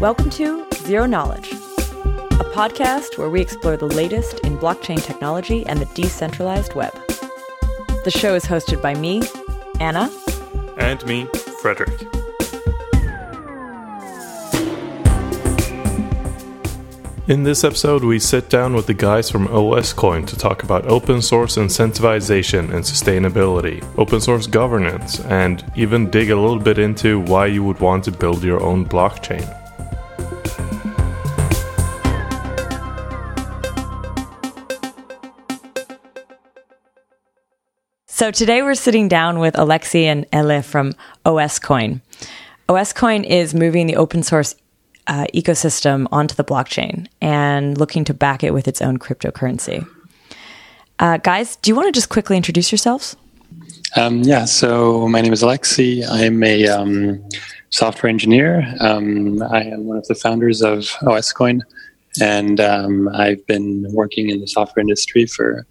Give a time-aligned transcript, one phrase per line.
[0.00, 5.78] Welcome to Zero Knowledge, a podcast where we explore the latest in blockchain technology and
[5.78, 6.94] the decentralized web.
[8.04, 9.20] The show is hosted by me,
[9.78, 10.10] Anna,
[10.78, 11.26] and me,
[11.60, 12.00] Fredrik.
[17.28, 20.86] In this episode, we sit down with the guys from OS Coin to talk about
[20.86, 27.20] open source incentivization and sustainability, open source governance, and even dig a little bit into
[27.20, 29.59] why you would want to build your own blockchain.
[38.20, 40.92] So today we're sitting down with Alexi and Ele from
[41.24, 42.02] OSCoin.
[42.68, 44.54] OSCoin is moving the open source
[45.06, 49.88] uh, ecosystem onto the blockchain and looking to back it with its own cryptocurrency.
[50.98, 53.16] Uh, guys, do you want to just quickly introduce yourselves?
[53.96, 56.06] Um, yeah, so my name is Alexi.
[56.06, 57.26] I'm a um,
[57.70, 58.70] software engineer.
[58.80, 61.62] Um, I am one of the founders of OSCoin,
[62.20, 65.66] and um, I've been working in the software industry for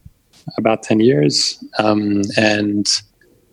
[0.58, 2.88] about 10 years um, and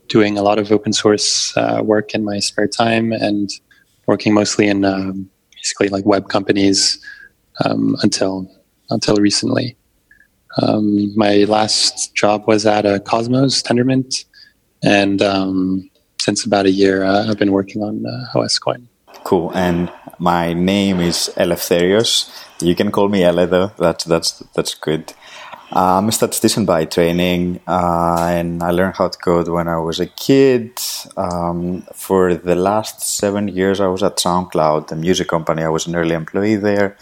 [0.08, 3.50] doing a lot of open source uh, work in my spare time and
[4.06, 6.98] working mostly in um, basically like web companies
[7.64, 8.48] um, until
[8.90, 9.76] until recently.
[10.62, 14.24] Um, my last job was at a Cosmos Tendermint,
[14.82, 18.86] and um, since about a year, uh, I've been working on uh, OSCoin.
[19.24, 19.50] Cool.
[19.54, 22.30] And my name is Eleftherios.
[22.60, 23.72] You can call me Ele though.
[23.76, 25.12] That's that's that's good.
[25.76, 29.76] Uh, I'm a statistician by training, uh, and I learned how to code when I
[29.78, 30.80] was a kid.
[31.18, 35.62] Um, for the last seven years, I was at SoundCloud, the music company.
[35.62, 36.96] I was an early employee there,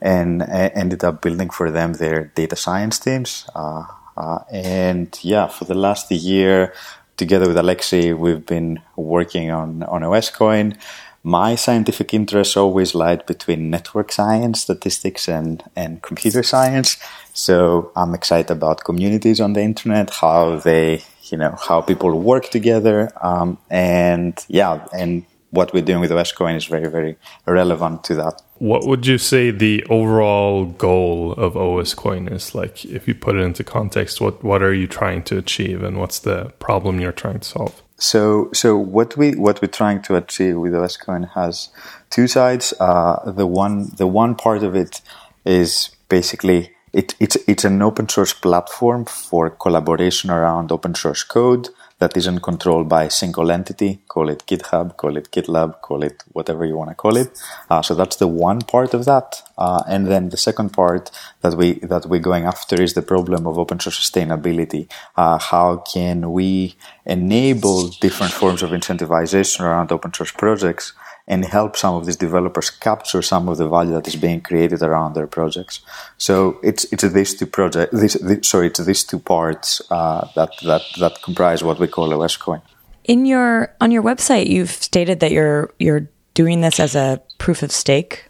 [0.00, 3.48] and ended up building for them their data science teams.
[3.52, 3.82] Uh,
[4.16, 6.72] uh, and yeah, for the last year,
[7.16, 10.76] together with Alexei, we've been working on on OSCoin
[11.22, 16.96] my scientific interests always lied between network science, statistics, and, and computer science.
[17.34, 22.48] So I'm excited about communities on the internet, how they, you know, how people work
[22.50, 23.12] together.
[23.22, 27.16] Um, and yeah, and what we're doing with OSCoin is very, very
[27.46, 28.40] relevant to that.
[28.58, 32.54] What would you say the overall goal of OSCoin is?
[32.54, 35.98] Like, if you put it into context, what, what are you trying to achieve and
[35.98, 37.82] what's the problem you're trying to solve?
[38.00, 41.68] So, so what we what we're trying to achieve with OSCoin has
[42.08, 42.72] two sides.
[42.80, 45.02] Uh, the one the one part of it
[45.44, 51.68] is basically it, it's it's an open source platform for collaboration around open source code
[52.00, 54.00] that isn't controlled by a single entity.
[54.08, 57.38] Call it GitHub, call it GitLab, call it whatever you want to call it.
[57.68, 59.42] Uh, so that's the one part of that.
[59.56, 61.10] Uh, and then the second part
[61.42, 64.90] that we that we're going after is the problem of open source sustainability.
[65.16, 66.74] Uh, how can we
[67.04, 70.94] enable different forms of incentivization around open source projects?
[71.30, 74.82] And help some of these developers capture some of the value that is being created
[74.82, 75.80] around their projects.
[76.18, 80.50] So it's it's these two project this, this sorry it's these two parts uh, that
[80.64, 82.60] that that comprise what we call OSCoin.
[83.04, 87.62] In your on your website, you've stated that you're you're doing this as a proof
[87.62, 88.28] of stake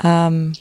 [0.00, 0.54] um,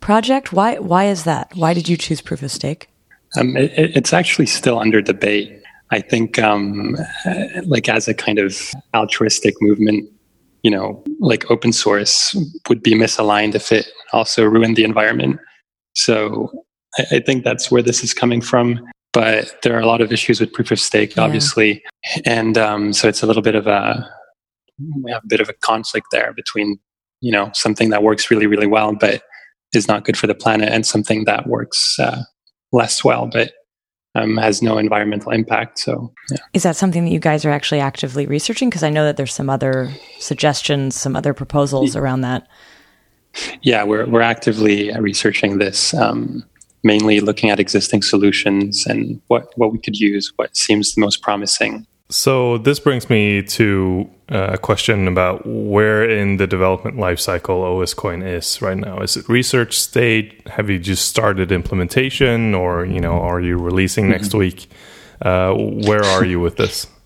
[0.00, 0.52] project.
[0.52, 1.50] Why why is that?
[1.54, 2.90] Why did you choose proof of stake?
[3.38, 5.56] Um, it, it's actually still under debate.
[5.92, 6.96] I think, um,
[7.64, 10.08] like as a kind of altruistic movement,
[10.62, 12.36] you know, like open source
[12.68, 15.40] would be misaligned if it also ruined the environment.
[15.94, 16.50] So
[16.98, 18.80] I, I think that's where this is coming from.
[19.12, 21.24] But there are a lot of issues with proof of stake, yeah.
[21.24, 21.82] obviously,
[22.24, 24.08] and um, so it's a little bit of a
[25.02, 26.78] we have a bit of a conflict there between
[27.20, 29.22] you know something that works really really well but
[29.74, 32.22] is not good for the planet and something that works uh,
[32.72, 33.52] less well but
[34.14, 35.78] um, has no environmental impact.
[35.78, 36.38] So, yeah.
[36.52, 38.68] is that something that you guys are actually actively researching?
[38.68, 42.46] Because I know that there's some other suggestions, some other proposals around that.
[43.62, 46.44] Yeah, we're we're actively researching this, um,
[46.82, 51.22] mainly looking at existing solutions and what what we could use, what seems the most
[51.22, 51.86] promising.
[52.10, 58.26] So this brings me to uh, a question about where in the development lifecycle OSCoin
[58.26, 59.00] is right now.
[59.00, 60.46] Is it research state?
[60.48, 64.12] Have you just started implementation, or you know, are you releasing mm-hmm.
[64.12, 64.68] next week?
[65.22, 66.86] Uh, where are you with this?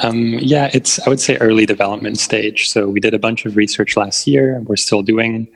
[0.00, 2.70] Um, yeah, it's I would say early development stage.
[2.70, 4.60] So we did a bunch of research last year.
[4.60, 5.48] We're still doing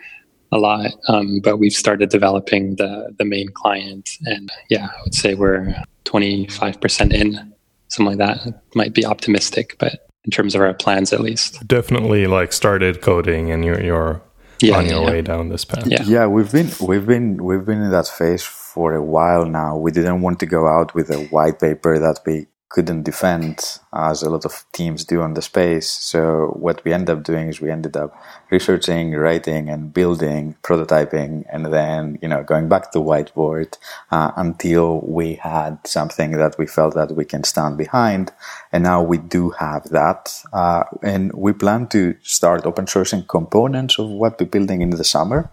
[0.51, 5.15] a lot, um, but we've started developing the the main client, and yeah, I would
[5.15, 7.52] say we're twenty five percent in
[7.93, 8.47] something like that.
[8.47, 13.01] It might be optimistic, but in terms of our plans, at least, definitely like started
[13.01, 14.23] coding, and you're you're
[14.61, 15.11] yeah, on your yeah.
[15.11, 15.87] way down this path.
[15.87, 16.03] Yeah.
[16.05, 19.77] yeah, we've been we've been we've been in that phase for a while now.
[19.77, 24.23] We didn't want to go out with a white paper that we couldn't defend as
[24.23, 25.91] a lot of teams do on the space.
[25.91, 28.17] So what we ended up doing is we ended up
[28.51, 33.77] researching, writing, and building, prototyping, and then you know going back to whiteboard
[34.11, 38.33] uh, until we had something that we felt that we can stand behind.
[38.73, 43.99] And now we do have that, uh, and we plan to start open sourcing components
[43.99, 45.51] of what we're building in the summer.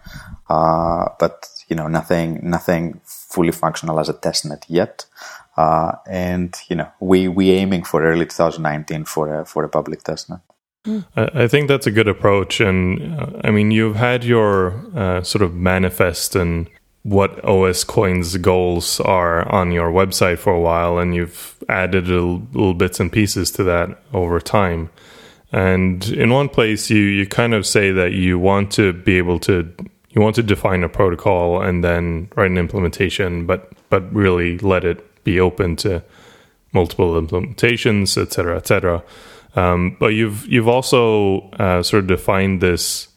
[0.50, 5.06] Uh, but you know nothing nothing fully functional as a testnet yet.
[5.60, 10.04] Uh, and you know, we we aiming for early 2019 for a for a public
[10.04, 10.42] testnet.
[11.18, 15.42] I think that's a good approach, and uh, I mean, you've had your uh, sort
[15.42, 16.70] of manifest and
[17.04, 22.38] what OS Coin's goals are on your website for a while, and you've added little,
[22.54, 24.90] little bits and pieces to that over time.
[25.52, 29.40] And in one place, you you kind of say that you want to be able
[29.40, 29.70] to
[30.12, 34.86] you want to define a protocol and then write an implementation, but but really let
[34.86, 36.04] it be open to
[36.74, 39.04] multiple implementations, et cetera, et cetera.
[39.56, 43.08] Um, but you've you've also uh, sort of defined this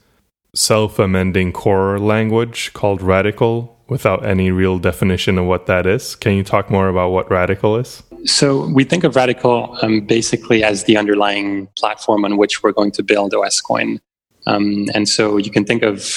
[0.54, 6.14] self-amending core language called Radicle without any real definition of what that is.
[6.14, 8.02] Can you talk more about what Radicle is?
[8.24, 12.92] So we think of Radicle um, basically as the underlying platform on which we're going
[12.92, 13.98] to build OSCoin.
[14.46, 16.08] Um, and so you can think of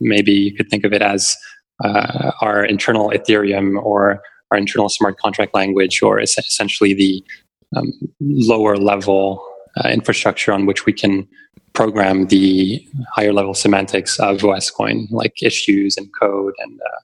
[0.00, 1.36] maybe you could think of it as
[1.82, 4.22] uh, our internal Ethereum or
[4.54, 7.24] our internal smart contract language, or essentially the
[7.76, 9.44] um, lower level
[9.76, 11.26] uh, infrastructure on which we can
[11.72, 17.00] program the higher level semantics of OSCoin, like issues and code and uh,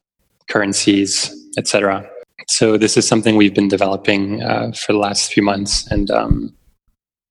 [0.48, 2.08] currencies, etc.
[2.48, 6.54] So this is something we've been developing uh, for the last few months, and um,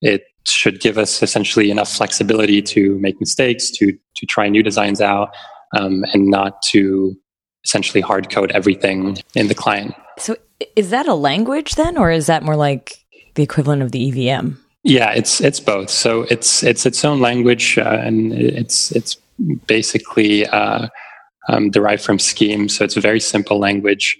[0.01, 5.01] it should give us essentially enough flexibility to make mistakes, to to try new designs
[5.01, 5.29] out,
[5.77, 7.15] um, and not to
[7.63, 9.93] essentially hard code everything in the client.
[10.19, 10.35] So
[10.75, 12.97] is that a language then, or is that more like
[13.35, 14.53] the equivalent of the EVM?
[14.83, 15.89] Yeah, it's it's both.
[15.89, 19.17] So it's it's its own language, uh, and it's it's
[19.67, 20.87] basically uh,
[21.49, 22.69] um, derived from Scheme.
[22.69, 24.17] So it's a very simple language,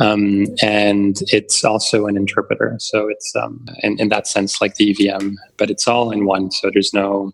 [0.00, 2.76] um, and it's also an interpreter.
[2.78, 6.50] So it's um, in, in that sense like the EVM, but it's all in one.
[6.50, 7.32] So there's no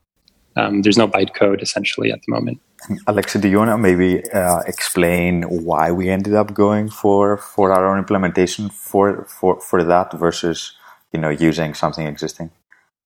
[0.57, 2.61] um, there's no bytecode essentially at the moment.
[3.07, 7.73] Alexa, do you want to maybe uh, explain why we ended up going for, for
[7.73, 10.73] our own implementation for, for, for that versus
[11.13, 12.51] you know using something existing?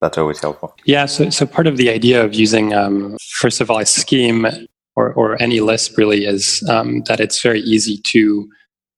[0.00, 0.76] That's always helpful.
[0.84, 4.46] Yeah, so, so part of the idea of using, um, first of all, a scheme
[4.94, 8.48] or, or any Lisp really is um, that it's very easy to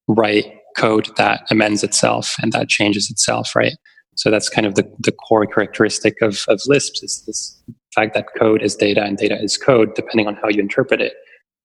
[0.08, 0.44] write
[0.76, 3.74] code that amends itself and that changes itself, right?
[4.16, 7.62] So that's kind of the, the core characteristic of, of Lisp is this
[7.94, 11.14] fact that code is data and data is code, depending on how you interpret it.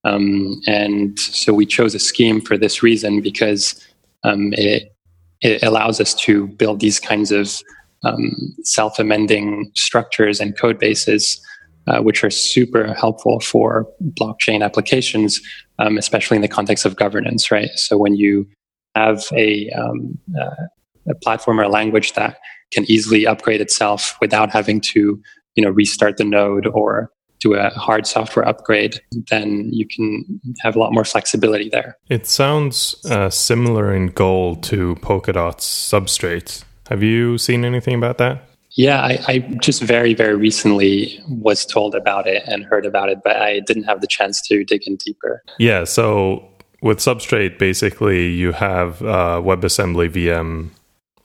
[0.04, 3.84] Um, and so we chose a scheme for this reason because
[4.24, 4.96] um, it,
[5.42, 7.60] it allows us to build these kinds of
[8.04, 11.42] um, self-amending structures and code bases,
[11.88, 13.88] uh, which are super helpful for
[14.20, 15.42] blockchain applications,
[15.80, 17.70] um, especially in the context of governance, right?
[17.76, 18.48] So when you
[18.96, 20.66] have a, um, uh,
[21.10, 22.38] a platform or a language that
[22.72, 25.22] can easily upgrade itself without having to
[25.56, 29.00] you know restart the node or do a hard software upgrade,
[29.30, 31.98] then you can have a lot more flexibility there.
[32.10, 36.64] It sounds uh, similar in goal to Polkadot's substrate.
[36.90, 38.48] Have you seen anything about that?
[38.78, 43.20] Yeah, I, I, just very, very recently was told about it and heard about it,
[43.24, 45.42] but I didn't have the chance to dig in deeper.
[45.60, 46.46] Yeah, so
[46.82, 50.72] with Substrate, basically you have a WebAssembly VM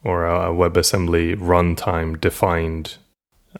[0.03, 2.97] or a WebAssembly runtime defined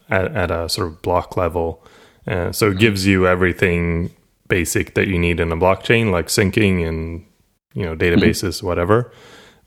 [0.09, 1.85] at, at a sort of block level.
[2.27, 4.13] Uh, so it gives you everything
[4.47, 7.25] basic that you need in a blockchain, like syncing and
[7.73, 8.67] you know databases, mm-hmm.
[8.67, 9.11] whatever.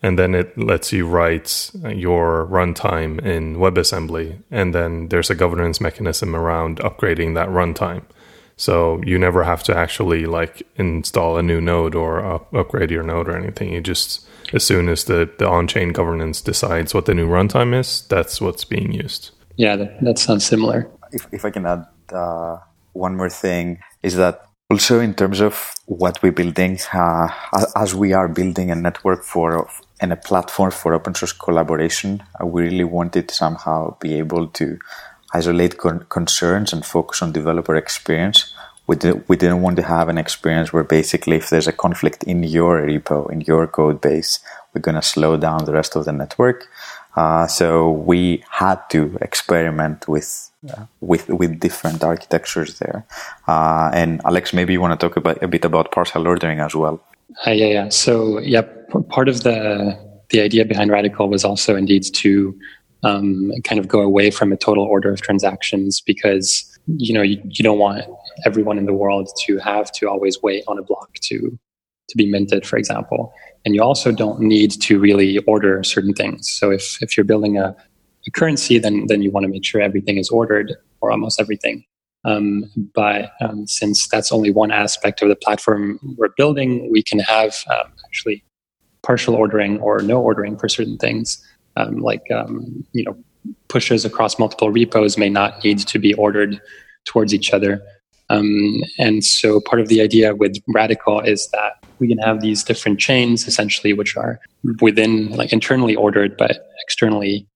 [0.02, 5.80] And then it lets you write your runtime in WebAssembly, and then there's a governance
[5.80, 8.02] mechanism around upgrading that runtime.
[8.56, 13.02] So you never have to actually like install a new node or up- upgrade your
[13.02, 13.72] node or anything.
[13.72, 18.02] You just as soon as the, the on-chain governance decides what the new runtime is,
[18.08, 19.30] that's what's being used.
[19.56, 20.90] Yeah, that, that sounds similar.
[21.12, 22.58] If, if I can add uh,
[22.92, 27.28] one more thing, is that also in terms of what we're building, uh,
[27.76, 29.68] as we are building a network for
[30.00, 34.48] and a platform for open source collaboration, uh, we really wanted to somehow be able
[34.48, 34.78] to
[35.32, 38.52] isolate con- concerns and focus on developer experience.
[38.86, 38.96] We,
[39.28, 42.82] we didn't want to have an experience where basically if there's a conflict in your
[42.82, 44.40] repo, in your code base,
[44.72, 46.68] we're going to slow down the rest of the network.
[47.16, 53.06] Uh, so we had to experiment with uh, with with different architectures there.
[53.46, 56.74] Uh, and Alex, maybe you want to talk about a bit about partial ordering as
[56.74, 57.00] well.
[57.46, 57.88] Uh, yeah, yeah.
[57.88, 59.96] So yeah, p- part of the
[60.30, 62.58] the idea behind Radicle was also indeed to
[63.04, 67.40] um, kind of go away from a total order of transactions because you know you,
[67.44, 68.04] you don't want
[68.44, 71.58] everyone in the world to have to always wait on a block to
[72.08, 73.32] to be minted, for example.
[73.64, 76.50] And you also don't need to really order certain things.
[76.50, 77.74] So if if you're building a,
[78.26, 81.84] a currency, then then you want to make sure everything is ordered or almost everything.
[82.26, 87.18] Um, but um, since that's only one aspect of the platform we're building, we can
[87.18, 88.42] have um, actually
[89.02, 91.42] partial ordering or no ordering for certain things.
[91.76, 93.16] Um, like um, you know,
[93.68, 96.60] pushes across multiple repos may not need to be ordered
[97.04, 97.82] towards each other.
[98.30, 102.64] Um, and so part of the idea with Radicle is that we can have these
[102.64, 104.40] different chains essentially, which are
[104.80, 107.46] within like internally ordered, but externally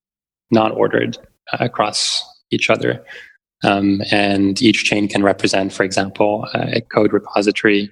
[0.50, 1.18] not ordered
[1.52, 3.04] uh, across each other.
[3.64, 7.90] Um, and each chain can represent, for example, a code repository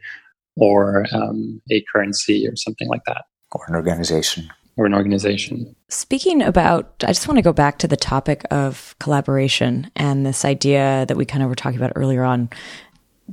[0.56, 3.24] or um, a currency or something like that.
[3.52, 4.48] Or an organization.
[4.76, 5.74] Or an organization.
[5.88, 10.44] Speaking about, I just want to go back to the topic of collaboration and this
[10.44, 12.50] idea that we kind of were talking about earlier on.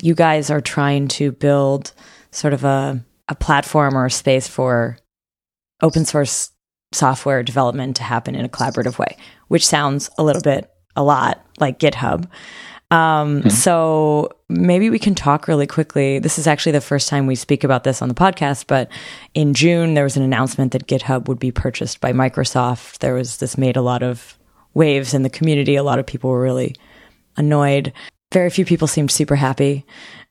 [0.02, 1.92] You guys are trying to build
[2.32, 4.98] sort of a, a platform or a space for
[5.82, 6.52] open source
[6.94, 9.18] software development to happen in a collaborative way,
[9.50, 12.30] which sounds a little bit a lot like GitHub.
[12.94, 13.50] Um, mm-hmm.
[13.50, 16.20] So maybe we can talk really quickly.
[16.20, 18.88] This is actually the first time we speak about this on the podcast, but
[19.34, 23.00] in June, there was an announcement that GitHub would be purchased by Microsoft.
[23.00, 24.38] There was this made a lot of
[24.76, 25.76] waves in the community.
[25.76, 26.76] A lot of people were really
[27.36, 27.94] annoyed.
[28.32, 29.86] Very few people seemed super happy.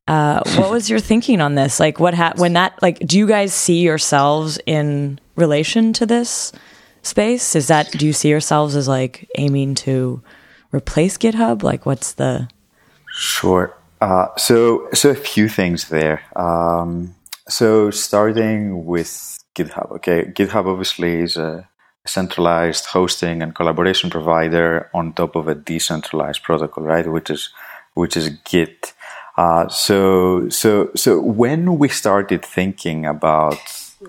[0.07, 1.81] Uh, what was your thinking on this?
[1.81, 6.53] Like, what ha- when that like, do you guys see yourselves in relation to this
[7.03, 7.57] space?
[7.57, 10.23] Is that do you see yourselves as like aiming to
[10.73, 11.63] replace GitHub?
[11.63, 12.49] Like, what's the?
[13.15, 13.75] Sure.
[14.01, 16.23] Uh, so, so a few things there.
[16.35, 17.15] Um,
[17.49, 19.93] so, starting with GitHub.
[19.93, 21.69] Okay, GitHub obviously is a
[22.05, 27.07] centralized hosting and collaboration provider on top of a decentralized protocol, right?
[27.07, 27.51] Which is
[27.95, 28.93] which is Git.
[29.37, 33.59] Uh, so, so, so when we started thinking about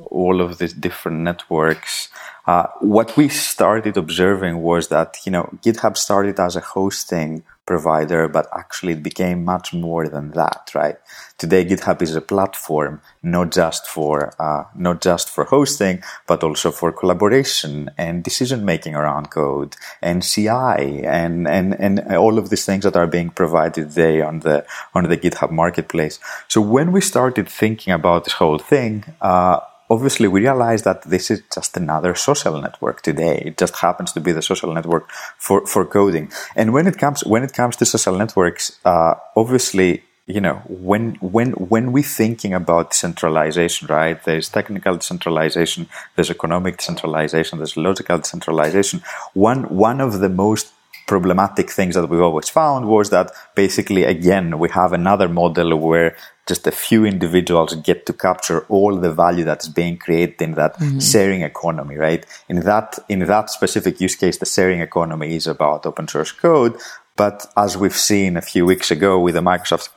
[0.06, 2.10] all of these different networks,
[2.46, 8.28] uh, what we started observing was that you know GitHub started as a hosting provider,
[8.28, 10.98] but actually it became much more than that, right?
[11.38, 16.72] Today, GitHub is a platform not just for uh, not just for hosting, but also
[16.72, 22.66] for collaboration and decision making around code and CI and and and all of these
[22.66, 26.20] things that are being provided today on the on the GitHub marketplace.
[26.50, 29.06] So when we started thinking about this whole thing.
[29.22, 33.44] Uh, obviously we realize that this is just another social network today.
[33.46, 36.32] It just happens to be the social network for, for coding.
[36.56, 41.16] And when it comes when it comes to social networks, uh, obviously you know when
[41.16, 45.86] when when we're thinking about decentralization right there's technical decentralization
[46.16, 49.02] there's economic decentralization there's logical decentralization
[49.34, 50.72] one one of the most
[51.08, 56.16] problematic things that we've always found was that basically again we have another model where
[56.48, 60.78] just a few individuals get to capture all the value that's being created in that
[60.78, 61.00] mm-hmm.
[61.00, 65.86] sharing economy right in that in that specific use case the sharing economy is about
[65.86, 66.76] open source code
[67.16, 69.90] but as we've seen a few weeks ago with the Microsoft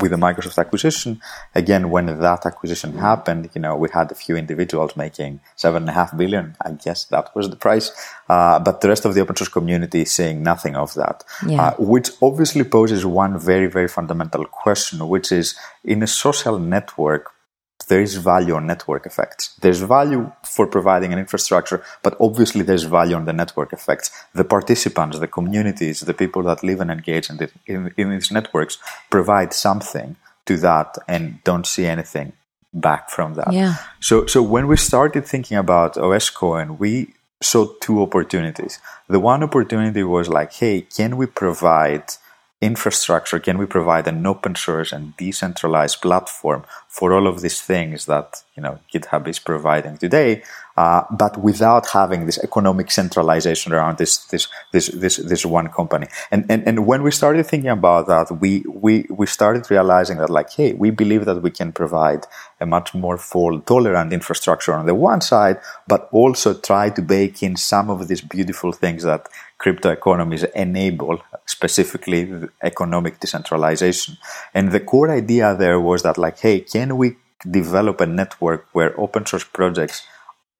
[0.00, 1.20] with the Microsoft acquisition,
[1.54, 5.90] again when that acquisition happened, you know we had a few individuals making seven and
[5.90, 6.56] a half billion.
[6.62, 7.92] I guess that was the price,
[8.28, 11.62] uh, but the rest of the open source community is saying nothing of that, yeah.
[11.62, 15.54] uh, which obviously poses one very very fundamental question, which is
[15.84, 17.33] in a social network
[17.84, 19.54] there is value on network effects.
[19.60, 24.10] There's value for providing an infrastructure, but obviously there's value on the network effects.
[24.34, 28.30] The participants, the communities, the people that live and engage in, the, in, in these
[28.30, 28.78] networks
[29.10, 32.32] provide something to that and don't see anything
[32.72, 33.52] back from that.
[33.52, 33.76] Yeah.
[34.00, 38.78] So, so when we started thinking about OSCoin, we saw two opportunities.
[39.08, 42.04] The one opportunity was like, hey, can we provide
[42.64, 46.64] infrastructure can we provide an open source and decentralized platform
[46.96, 50.30] for all of these things that you know github is providing today
[50.76, 56.08] uh, but without having this economic centralization around this this this this, this one company.
[56.32, 60.30] And, and and when we started thinking about that we we we started realizing that
[60.30, 62.26] like hey we believe that we can provide
[62.60, 67.42] a much more fault tolerant infrastructure on the one side but also try to bake
[67.42, 69.28] in some of these beautiful things that
[69.64, 71.16] crypto economies enable
[71.46, 72.20] specifically
[72.62, 74.18] economic decentralization.
[74.52, 77.16] And the core idea there was that like, hey, can we
[77.50, 80.06] develop a network where open source projects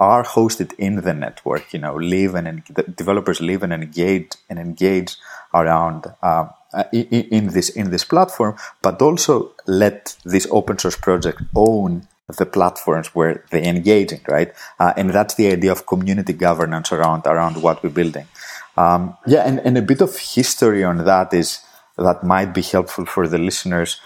[0.00, 4.58] are hosted in the network, you know, live and the developers live and engage and
[4.58, 5.16] engage
[5.52, 6.46] around uh,
[6.90, 7.04] in,
[7.38, 12.08] in, this in this platform, but also let this open source project own
[12.38, 14.50] the platforms where they engage in, right?
[14.80, 18.26] Uh, and that's the idea of community governance around around what we're building.
[18.76, 21.60] Um, yeah, and, and a bit of history on that is
[21.96, 24.00] that might be helpful for the listeners.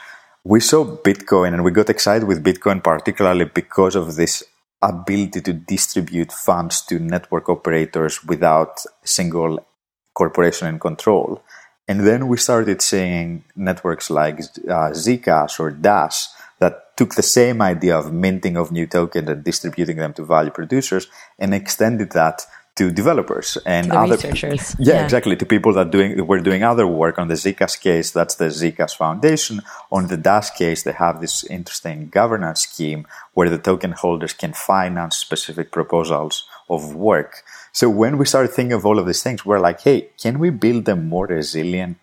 [0.45, 4.45] We saw Bitcoin and we got excited with Bitcoin particularly because of this
[4.81, 9.67] ability to distribute funds to network operators without single
[10.15, 11.43] corporation in control.
[11.89, 16.27] And then we started seeing networks like uh, Zcash or Dash
[16.59, 20.51] that took the same idea of minting of new tokens and distributing them to value
[20.51, 21.07] producers
[21.39, 22.43] and extended that
[22.79, 24.77] to developers and other researchers.
[24.79, 25.35] Yeah, yeah, exactly.
[25.37, 28.13] To people that doing were doing other work on the Zcash case.
[28.13, 29.61] That's the Zcash Foundation.
[29.91, 34.53] On the Dash case, they have this interesting governance scheme where the token holders can
[34.53, 37.43] finance specific proposals of work.
[37.73, 40.51] So when we started thinking of all of these things, we're like, hey, can we
[40.51, 41.99] build a more resilient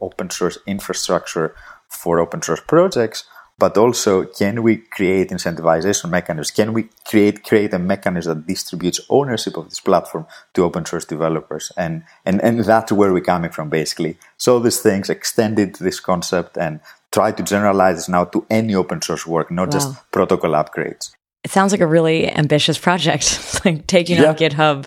[0.00, 1.54] open source infrastructure
[1.88, 3.24] for open source projects
[3.58, 6.50] but also can we create incentivization mechanisms?
[6.50, 11.04] Can we create create a mechanism that distributes ownership of this platform to open source
[11.04, 11.72] developers?
[11.76, 14.16] And and and that's where we're coming from basically.
[14.36, 16.80] So these things extended this concept and
[17.12, 19.72] try to generalize this now to any open source work, not wow.
[19.72, 21.12] just protocol upgrades.
[21.44, 24.30] It sounds like a really ambitious project, like taking yeah.
[24.30, 24.86] on GitHub,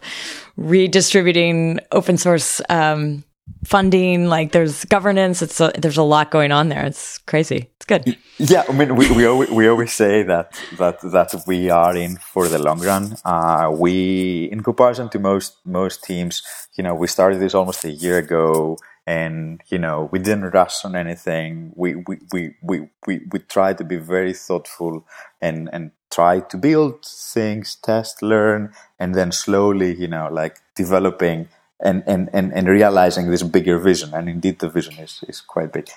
[0.58, 3.24] redistributing open source um,
[3.64, 8.18] funding like there's governance it's a, there's a lot going on there it's crazy good
[8.38, 12.18] yeah i mean we, we, always, we always say that that that we are in
[12.18, 16.44] for the long run uh, we in comparison to most most teams
[16.76, 20.84] you know we started this almost a year ago and you know we didn't rush
[20.86, 25.06] on anything we we we we, we, we tried to be very thoughtful
[25.42, 31.48] and and try to build things test learn and then slowly you know like developing
[31.80, 34.14] and, and, and, and realizing this bigger vision.
[34.14, 35.90] And indeed, the vision is, is quite big.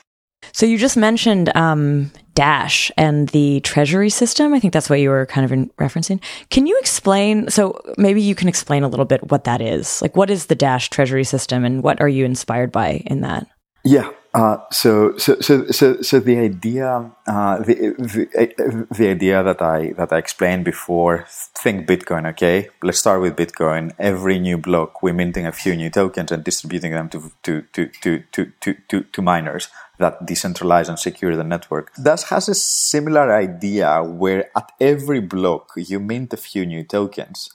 [0.53, 4.55] So you just mentioned um, Dash and the treasury system.
[4.55, 6.23] I think that's what you were kind of referencing.
[6.51, 7.51] Can you explain?
[7.51, 10.01] So maybe you can explain a little bit what that is.
[10.01, 13.47] Like, what is the Dash treasury system, and what are you inspired by in that?
[13.85, 14.11] Yeah.
[14.33, 19.93] Uh, so, so, so, so, so the idea, uh, the, the, the idea that I
[19.97, 21.27] that I explained before.
[21.29, 22.69] Think Bitcoin, okay?
[22.81, 23.93] Let's start with Bitcoin.
[23.99, 27.87] Every new block, we're minting a few new tokens and distributing them to to to
[28.03, 31.93] to to to, to, to miners that decentralize and secure the network.
[31.97, 37.51] That has a similar idea where at every block you mint a few new tokens,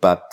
[0.00, 0.32] but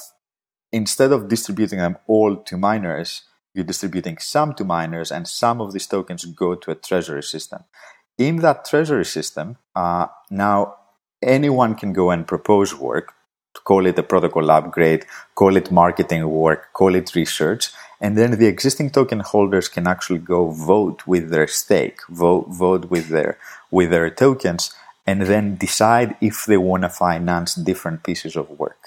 [0.72, 5.74] instead of distributing them all to miners you're distributing some to miners, and some of
[5.74, 7.64] these tokens go to a treasury system.
[8.18, 10.76] In that treasury system, uh, now
[11.22, 13.14] anyone can go and propose work,
[13.64, 18.48] call it a protocol upgrade, call it marketing work, call it research, and then the
[18.48, 23.38] existing token holders can actually go vote with their stake, vote vote with their
[23.72, 24.74] with their tokens,
[25.06, 28.80] and then decide if they want to finance different pieces of work.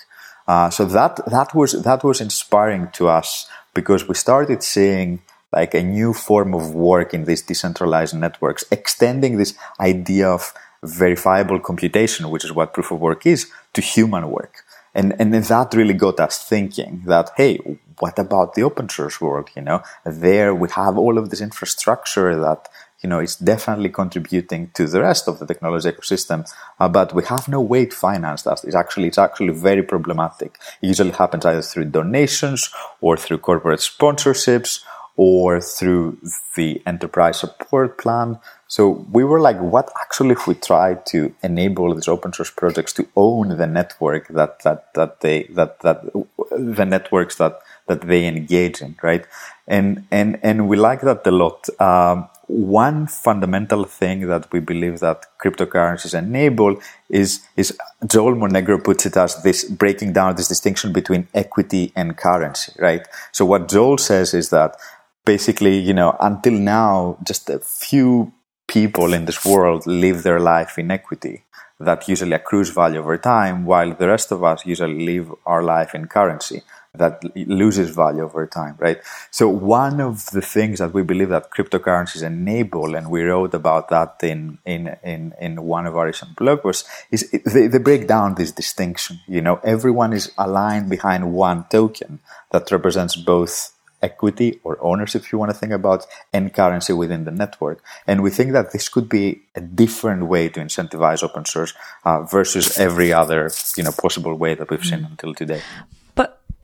[0.48, 5.74] Uh, so that that was that was inspiring to us because we started seeing like
[5.74, 12.30] a new form of work in these decentralized networks, extending this idea of verifiable computation,
[12.30, 14.64] which is what proof of work is, to human work.
[14.94, 17.58] And, and that really got us thinking that, hey,
[17.98, 19.48] what about the open source world?
[19.56, 22.68] You know, there we have all of this infrastructure that
[23.02, 27.24] you know, it's definitely contributing to the rest of the technology ecosystem, uh, but we
[27.24, 28.62] have no way to finance that.
[28.64, 30.58] It's actually, it's actually very problematic.
[30.80, 34.84] It usually happens either through donations or through corporate sponsorships
[35.16, 36.18] or through
[36.56, 38.38] the enterprise support plan.
[38.66, 42.94] So we were like, what actually if we try to enable these open source projects
[42.94, 46.04] to own the network that, that, that they, that, that,
[46.50, 49.26] the networks that, that they engage in, right?
[49.68, 51.68] And, and, and we like that a lot.
[51.80, 59.06] Um, one fundamental thing that we believe that cryptocurrencies enable is, is Joel Monegro puts
[59.06, 63.06] it as this breaking down this distinction between equity and currency, right?
[63.32, 64.76] So what Joel says is that
[65.24, 68.32] basically, you know, until now, just a few
[68.68, 71.44] people in this world live their life in equity
[71.80, 75.94] that usually accrues value over time, while the rest of us usually live our life
[75.94, 76.62] in currency
[76.94, 79.00] that loses value over time, right?
[79.30, 83.88] So one of the things that we believe that cryptocurrencies enable, and we wrote about
[83.88, 88.06] that in in in, in one of our recent blog posts, is they, they break
[88.06, 89.20] down this distinction.
[89.26, 95.32] You know, everyone is aligned behind one token that represents both equity or ownership, if
[95.32, 97.82] you want to think about, and currency within the network.
[98.06, 101.72] And we think that this could be a different way to incentivize open source
[102.04, 105.10] uh, versus every other, you know, possible way that we've seen mm.
[105.12, 105.62] until today.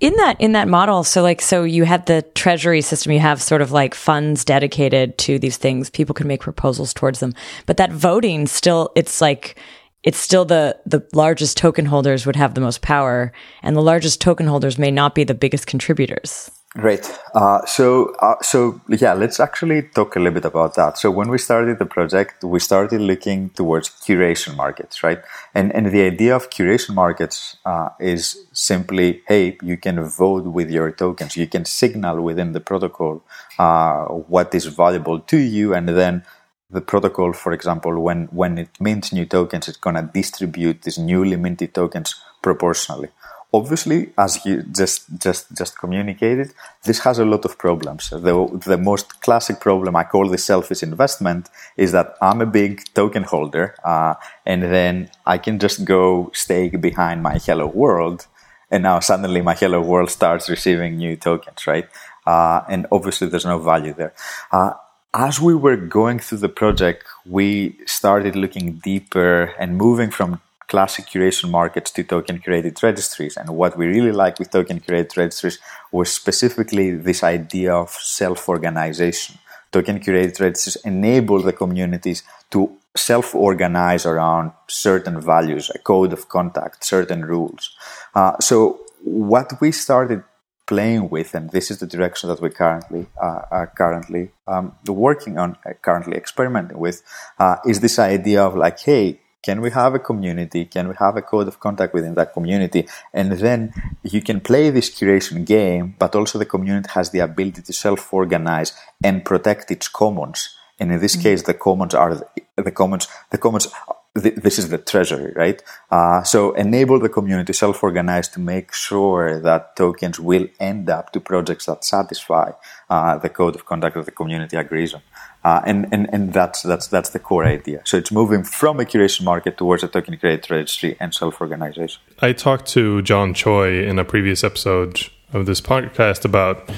[0.01, 3.43] In that in that model, so like so you have the treasury system, you have
[3.43, 5.91] sort of like funds dedicated to these things.
[5.91, 7.35] People can make proposals towards them,
[7.67, 9.59] but that voting still, it's like
[10.05, 13.33] it's still the the largest token holders would have the most power,
[13.63, 16.49] and the largest token holders may not be the biggest contributors.
[16.77, 17.11] Great.
[17.35, 20.99] Uh, so, uh, so yeah, let's actually talk a little bit about that.
[20.99, 25.21] So, when we started the project, we started looking towards curation markets, right?
[25.55, 30.71] And and the idea of curation markets uh, is simply, hey, you can vote with
[30.71, 31.39] your tokens.
[31.39, 33.25] You can signal within the protocol
[33.59, 36.23] uh, what is valuable to you, and then
[36.71, 41.37] the protocol, for example, when when it mints new tokens, it's gonna distribute these newly
[41.37, 43.09] minted tokens proportionally.
[43.51, 46.53] Obviously, as you just just just communicated,
[46.85, 48.11] this has a lot of problems.
[48.11, 52.85] The the most classic problem I call the selfish investment is that I'm a big
[52.93, 58.27] token holder, uh, and then I can just go stake behind my hello world,
[58.71, 61.89] and now suddenly my hello world starts receiving new tokens, right?
[62.27, 64.13] Uh, and obviously, there's no value there.
[64.53, 64.73] Uh,
[65.15, 71.07] as we were going through the project, we started looking deeper and moving from classic
[71.07, 73.37] curation markets to token curated registries.
[73.37, 75.59] And what we really like with token curated registries
[75.91, 79.39] was specifically this idea of self organization.
[79.73, 86.29] Token curated registries enable the communities to self organize around certain values, a code of
[86.29, 87.75] conduct, certain rules.
[88.15, 90.23] Uh, so, what we started
[90.67, 95.39] playing with, and this is the direction that we currently uh, are currently um, working
[95.39, 97.03] on, uh, currently experimenting with,
[97.39, 100.65] uh, is this idea of like, hey, can we have a community?
[100.65, 102.89] Can we have a code of conduct within that community?
[103.13, 103.73] And then
[104.03, 108.13] you can play this curation game, but also the community has the ability to self
[108.13, 108.73] organize
[109.03, 110.57] and protect its commons.
[110.81, 111.23] And in this mm-hmm.
[111.23, 112.21] case, the commons are
[112.57, 113.09] the commons.
[113.31, 113.69] The commons
[114.15, 115.63] this is the treasury, right?
[115.91, 121.21] Uh, so enable the community self-organize to make sure that tokens will end up to
[121.21, 122.51] projects that satisfy
[122.91, 125.03] uh, the code of conduct that the community agrees on.
[125.45, 127.81] Uh, and, and, and that's, that's, that's the core idea.
[127.85, 132.03] So it's moving from a curation market towards a token curated registry and self-organization.
[132.21, 136.69] I talked to John Choi in a previous episode of this podcast about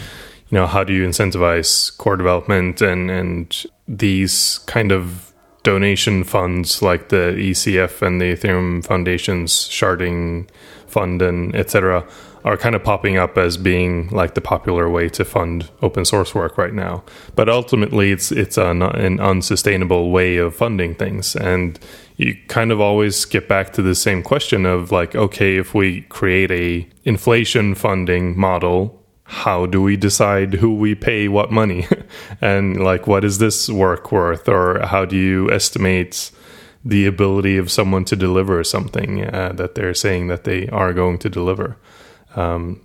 [0.51, 6.83] you know how do you incentivize core development and and these kind of donation funds
[6.83, 10.49] like the ECF and the Ethereum Foundation's sharding
[10.87, 12.07] fund and etc.
[12.45, 16.35] are kind of popping up as being like the popular way to fund open source
[16.35, 17.03] work right now.
[17.37, 21.79] But ultimately, it's it's an, an unsustainable way of funding things, and
[22.17, 26.03] you kind of always get back to the same question of like, okay, if we
[26.03, 28.97] create a inflation funding model
[29.31, 31.87] how do we decide who we pay what money?
[32.41, 34.49] And like what is this work worth?
[34.49, 36.33] Or how do you estimate
[36.85, 41.19] the ability of someone to deliver something uh, that they're saying that they are going
[41.19, 41.77] to deliver
[42.37, 42.81] um,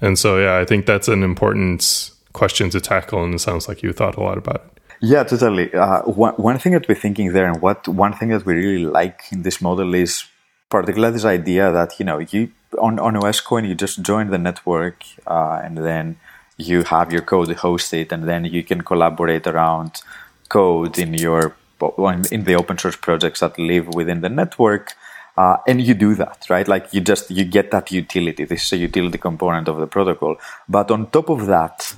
[0.00, 3.82] and so yeah i think that's an important question to tackle and it sounds like
[3.82, 5.72] you thought a lot about it yeah, totally.
[5.74, 8.86] Uh, one, one thing that we're thinking there, and what one thing that we really
[8.86, 10.24] like in this model is
[10.68, 15.04] particularly this idea that you know you on on OSCoin you just join the network
[15.26, 16.18] uh, and then
[16.56, 20.00] you have your code hosted and then you can collaborate around
[20.48, 21.54] code in your
[22.30, 24.94] in the open source projects that live within the network
[25.36, 26.66] uh, and you do that right?
[26.66, 28.44] Like you just you get that utility.
[28.44, 30.36] This is a utility component of the protocol.
[30.68, 31.94] But on top of that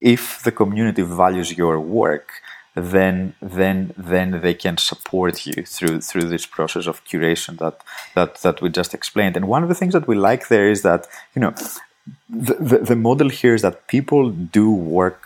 [0.00, 2.28] if the community values your work
[2.74, 7.82] then then then they can support you through through this process of curation that
[8.14, 9.36] that that we just explained.
[9.36, 11.54] And one of the things that we like there is that you know
[12.28, 15.21] the, the, the model here is that people do work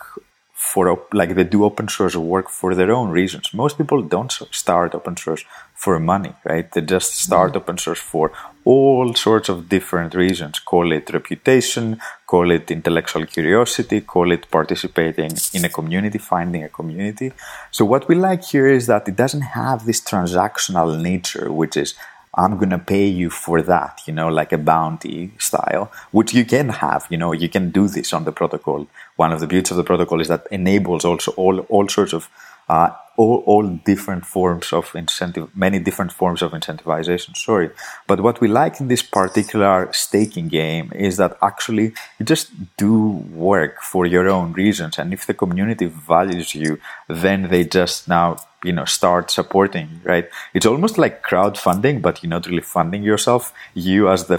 [0.73, 3.55] for like they do open source work for their own reasons.
[3.55, 6.71] Most people don't start open source for money, right?
[6.73, 7.59] They just start mm-hmm.
[7.59, 8.33] open source for
[8.65, 10.59] all sorts of different reasons.
[10.59, 16.69] Call it reputation, call it intellectual curiosity, call it participating in a community, finding a
[16.69, 17.33] community.
[17.71, 21.95] So what we like here is that it doesn't have this transactional nature, which is
[22.37, 26.44] I'm going to pay you for that, you know, like a bounty style, which you
[26.44, 28.87] can have, you know, you can do this on the protocol.
[29.16, 32.29] One of the beauties of the protocol is that enables also all, all sorts of,
[32.68, 37.37] uh, all, all different forms of incentive, many different forms of incentivization.
[37.37, 37.71] Sorry.
[38.07, 43.25] But what we like in this particular staking game is that actually you just do
[43.33, 44.99] work for your own reasons.
[44.99, 50.31] And if the community values you, then they just now you know start supporting right
[50.55, 54.39] it's almost like crowdfunding but you're not really funding yourself you as the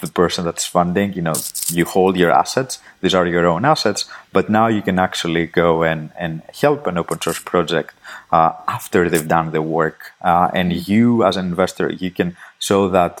[0.00, 1.34] the person that's funding you know
[1.68, 5.82] you hold your assets these are your own assets but now you can actually go
[5.82, 7.94] and and help an open source project
[8.32, 10.12] uh, after they've done the work.
[10.22, 13.20] Uh, and you as an investor you can show that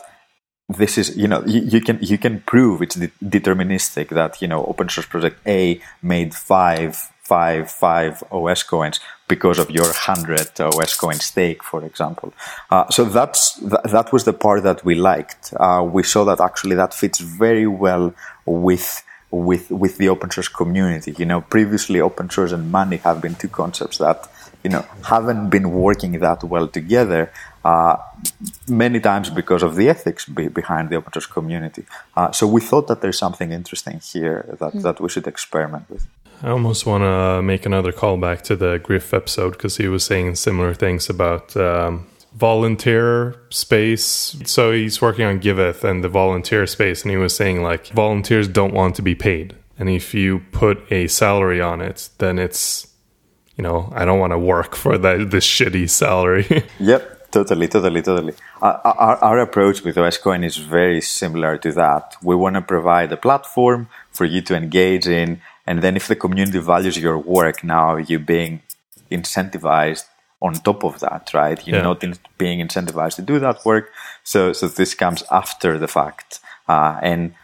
[0.68, 4.46] this is you know you, you, can you can prove it's de- deterministic that you
[4.46, 9.00] know open source project A made five five five OS coins,
[9.34, 12.34] because of your 100 OS coin stake, for example.
[12.70, 15.54] Uh, so that's, th- that was the part that we liked.
[15.58, 18.12] Uh, we saw that actually that fits very well
[18.44, 18.88] with
[19.30, 21.14] with with the open source community.
[21.16, 24.28] You know, previously open source and money have been two concepts that
[24.64, 27.32] you know haven't been working that well together.
[27.64, 27.96] Uh,
[28.68, 31.84] many times because of the ethics be behind the open source community.
[32.16, 34.82] Uh, so we thought that there's something interesting here that, mm.
[34.82, 36.06] that we should experiment with.
[36.42, 40.36] I almost want to make another callback to the Griff episode because he was saying
[40.36, 44.36] similar things about um, volunteer space.
[44.46, 48.48] So he's working on Giveth and the volunteer space, and he was saying like volunteers
[48.48, 52.88] don't want to be paid, and if you put a salary on it, then it's
[53.56, 56.64] you know I don't want to work for that this shitty salary.
[56.78, 58.32] yep, totally, totally, totally.
[58.62, 62.16] Uh, our, our approach with OSCoin is very similar to that.
[62.22, 66.16] We want to provide a platform for you to engage in, and then if the
[66.16, 68.60] community values your work, now you're being
[69.08, 70.04] incentivized
[70.42, 71.64] on top of that, right?
[71.64, 71.90] You're yeah.
[71.90, 73.92] not in, being incentivized to do that work.
[74.24, 76.40] So, so this comes after the fact.
[76.68, 77.34] Uh, and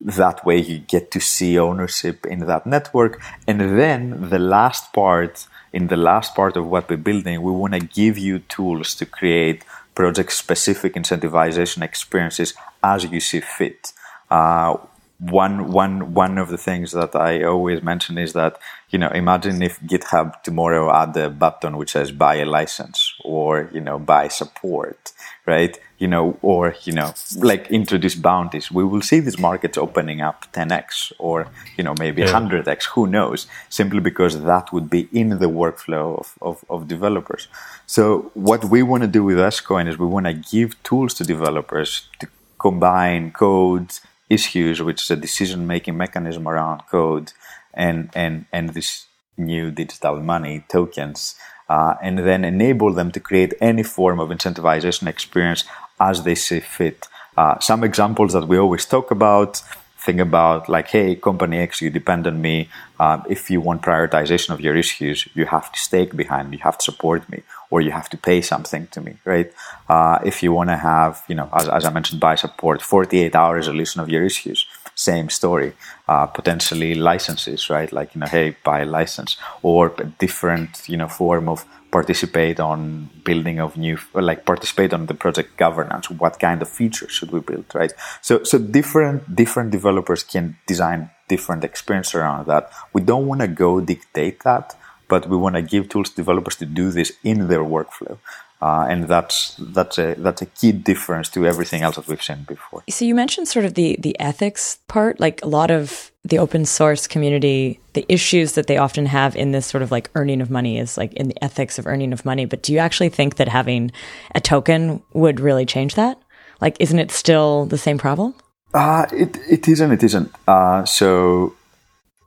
[0.00, 3.22] that way you get to see ownership in that network.
[3.46, 7.74] And then the last part, in the last part of what we're building, we want
[7.74, 9.62] to give you tools to create
[9.94, 13.92] project specific incentivization experiences as you see fit.
[14.28, 14.78] Uh,
[15.18, 18.58] one one one of the things that I always mention is that
[18.90, 23.68] you know imagine if GitHub tomorrow add a button which says buy a license or
[23.72, 25.12] you know buy support
[25.48, 25.74] right?
[25.98, 27.10] You know or you know
[27.50, 28.70] like introduce bounties.
[28.70, 31.36] We will see these markets opening up 10x or
[31.76, 32.32] you know maybe yeah.
[32.38, 33.40] 100x who knows?
[33.80, 37.48] Simply because that would be in the workflow of, of, of developers.
[37.86, 41.24] So what we want to do with OSCoin is we want to give tools to
[41.24, 42.26] developers to
[42.58, 47.32] combine codes issues, which is a decision making mechanism around code
[47.74, 51.36] and, and, and this new digital money tokens,
[51.68, 55.64] uh, and then enable them to create any form of incentivization experience
[56.00, 57.06] as they see fit.
[57.36, 59.62] Uh, some examples that we always talk about
[59.98, 62.68] think about like, hey, company X, you depend on me.
[62.98, 66.62] Uh, if you want prioritization of your issues, you have to stake behind me, you
[66.62, 69.52] have to support me, or you have to pay something to me, right?
[69.88, 73.34] Uh, if you want to have, you know, as, as, I mentioned, buy support, 48
[73.34, 75.74] hour resolution of your issues, same story.
[76.08, 77.92] Uh, potentially licenses, right?
[77.92, 82.60] Like, you know, hey, buy a license, or a different, you know, form of participate
[82.60, 87.30] on building of new like participate on the project governance what kind of features should
[87.30, 93.00] we build right so so different different developers can design different experience around that we
[93.00, 94.76] don't want to go dictate that
[95.08, 98.18] but we want to give tools to developers to do this in their workflow
[98.60, 102.42] uh, and that's that's a that's a key difference to everything else that we've seen
[102.42, 102.82] before.
[102.90, 106.64] So you mentioned sort of the the ethics part, like a lot of the open
[106.64, 110.50] source community, the issues that they often have in this sort of like earning of
[110.50, 112.46] money is like in the ethics of earning of money.
[112.46, 113.92] But do you actually think that having
[114.34, 116.20] a token would really change that?
[116.60, 118.34] Like, isn't it still the same problem?
[118.74, 119.92] Uh, it it isn't.
[119.92, 120.32] It isn't.
[120.48, 121.54] Uh, so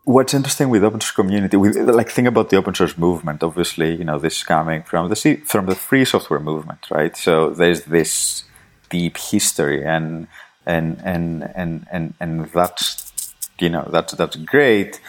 [0.04, 3.44] what's interesting with open source community, with, like think about the open source movement.
[3.44, 7.16] Obviously, you know this is coming from the from the free software movement, right?
[7.16, 8.44] So there's this
[8.90, 10.28] deep history, and
[10.66, 15.00] and and and and and that's you know that's that's great.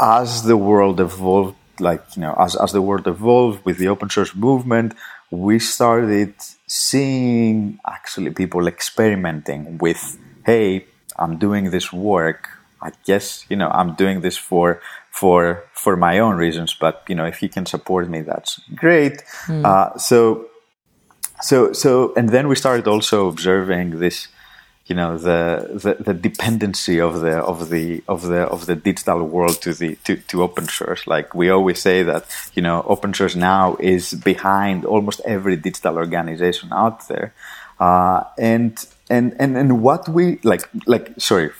[0.00, 4.10] As the world evolved, like you know, as as the world evolved with the open
[4.10, 4.94] source movement,
[5.30, 6.34] we started
[6.66, 10.86] seeing actually people experimenting with, hey,
[11.18, 12.48] I'm doing this work
[12.82, 17.14] I guess you know I'm doing this for for for my own reasons, but you
[17.14, 19.22] know if you can support me, that's great.
[19.46, 19.64] Mm.
[19.64, 20.46] Uh, so
[21.40, 24.28] so so and then we started also observing this
[24.86, 29.22] you know the, the, the dependency of the of the of the of the digital
[29.26, 33.14] world to the to, to open source like we always say that you know open
[33.14, 37.32] source now is behind almost every digital organization out there
[37.78, 41.50] uh, and and and and what we like like sorry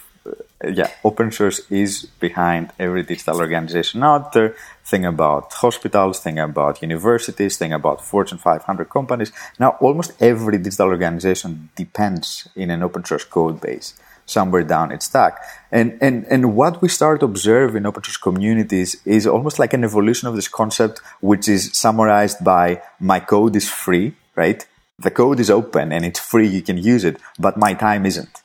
[0.68, 4.54] yeah, open source is behind every digital organization out there.
[4.84, 9.32] Think about hospitals, think about universities, think about Fortune 500 companies.
[9.58, 13.94] Now, almost every digital organization depends in an open source code base
[14.24, 15.42] somewhere down its stack.
[15.72, 19.74] And, and, and what we start to observe in open source communities is almost like
[19.74, 24.64] an evolution of this concept, which is summarized by my code is free, right?
[24.98, 26.46] The code is open and it's free.
[26.46, 28.42] You can use it, but my time isn't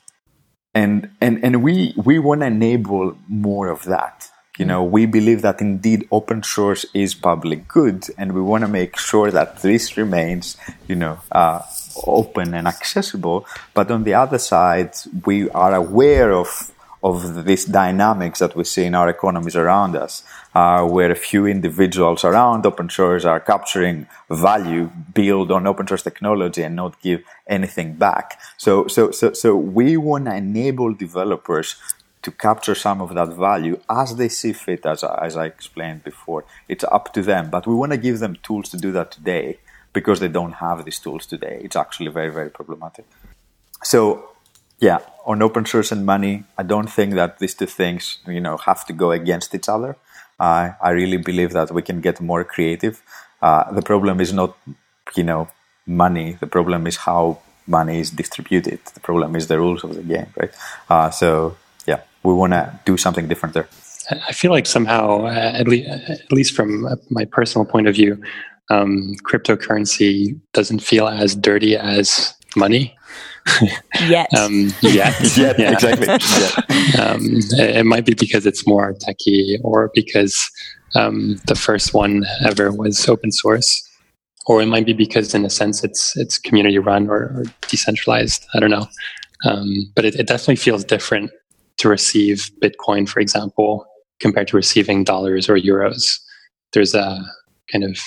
[0.78, 4.30] and and and we we want to enable more of that.
[4.60, 8.72] You know we believe that indeed open source is public good and we want to
[8.80, 10.46] make sure that this remains
[10.88, 11.60] you know uh,
[12.06, 13.46] open and accessible.
[13.74, 14.94] But on the other side
[15.26, 16.50] we are aware of
[17.04, 20.24] of these dynamics that we see in our economies around us,
[20.58, 26.02] uh, where a few individuals around open source are capturing value built on open source
[26.10, 27.20] technology and not give
[27.58, 28.40] anything back.
[28.66, 31.76] So, so, so, so we want to enable developers
[32.24, 36.44] to capture some of that value as they see fit, as, as I explained before.
[36.68, 39.60] It's up to them, but we want to give them tools to do that today
[39.94, 41.62] because they don't have these tools today.
[41.66, 43.06] It's actually very, very problematic.
[43.84, 44.32] So
[44.80, 48.58] yeah, on open source and money, I don't think that these two things, you know,
[48.58, 49.98] have to go against each other.
[50.40, 53.02] Uh, I really believe that we can get more creative.
[53.42, 54.58] Uh, the problem is not,
[55.16, 55.50] you know,
[55.86, 56.38] money.
[56.40, 58.80] The problem is how money is distributed.
[58.94, 60.52] The problem is the rules of the game, right?
[60.90, 63.68] Uh, so yeah, we want to do something different there.
[64.10, 68.22] I feel like somehow, uh, at, le- at least from my personal point of view,
[68.70, 72.97] um, cryptocurrency doesn't feel as dirty as money.
[74.08, 74.34] Yet.
[74.34, 75.38] um, yet.
[75.38, 75.72] yet, yeah.
[75.72, 76.08] exactly.
[77.02, 77.22] Um,
[77.60, 80.38] it might be because it's more techy or because
[80.96, 83.84] um, the first one ever was open source.
[84.46, 88.46] Or it might be because, in a sense, it's it's community run or, or decentralized.
[88.54, 88.88] I don't know,
[89.44, 91.32] um, but it, it definitely feels different
[91.80, 93.86] to receive Bitcoin, for example,
[94.22, 96.18] compared to receiving dollars or euros.
[96.72, 97.20] There's a
[97.70, 98.00] kind of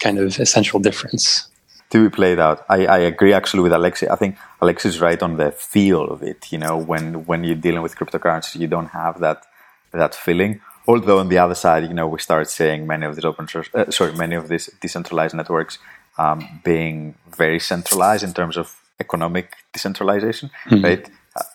[0.00, 1.46] kind of essential difference
[1.94, 2.58] to be played out.
[2.68, 4.10] I, I agree actually with Alexi.
[4.10, 6.40] I think Alexi is right on the feel of it.
[6.52, 9.46] You know, when when you're dealing with cryptocurrency, you don't have that
[9.92, 10.60] that feeling.
[10.88, 13.68] Although on the other side, you know, we start seeing many of these open source,
[13.72, 15.78] uh, sorry, many of these decentralized networks
[16.18, 18.66] um, being very centralized in terms of
[18.98, 20.84] economic decentralization, mm-hmm.
[20.84, 21.08] right?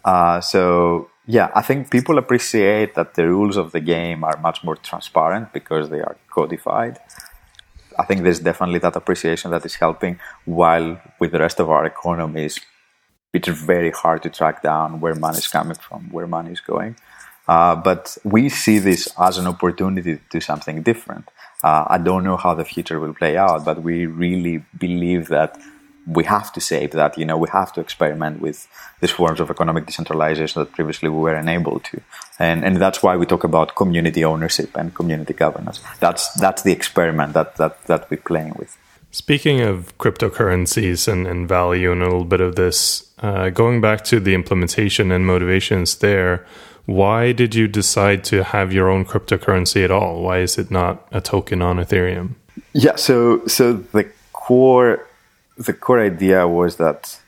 [0.06, 4.64] Uh, so yeah, I think people appreciate that the rules of the game are much
[4.64, 6.98] more transparent because they are codified.
[8.00, 10.20] I think there's definitely that appreciation that is helping.
[10.46, 12.60] While with the rest of our economies,
[13.34, 16.96] it's very hard to track down where money is coming from, where money is going.
[17.48, 21.26] Uh, but we see this as an opportunity to do something different.
[21.64, 25.58] Uh, I don't know how the future will play out, but we really believe that
[26.08, 27.18] we have to save that.
[27.18, 28.68] You know, we have to experiment with
[29.02, 32.02] these forms of economic decentralization that previously we were unable to,
[32.40, 35.82] and and that's why we talk about community ownership and community governance.
[36.00, 38.78] That's that's the experiment that that that we're playing with.
[39.12, 44.04] Speaking of cryptocurrencies and, and value and a little bit of this, uh, going back
[44.06, 46.46] to the implementation and motivations there,
[46.86, 50.22] why did you decide to have your own cryptocurrency at all?
[50.22, 52.36] Why is it not a token on Ethereum?
[52.74, 55.08] Yeah, so so the core
[55.58, 57.20] the core idea was that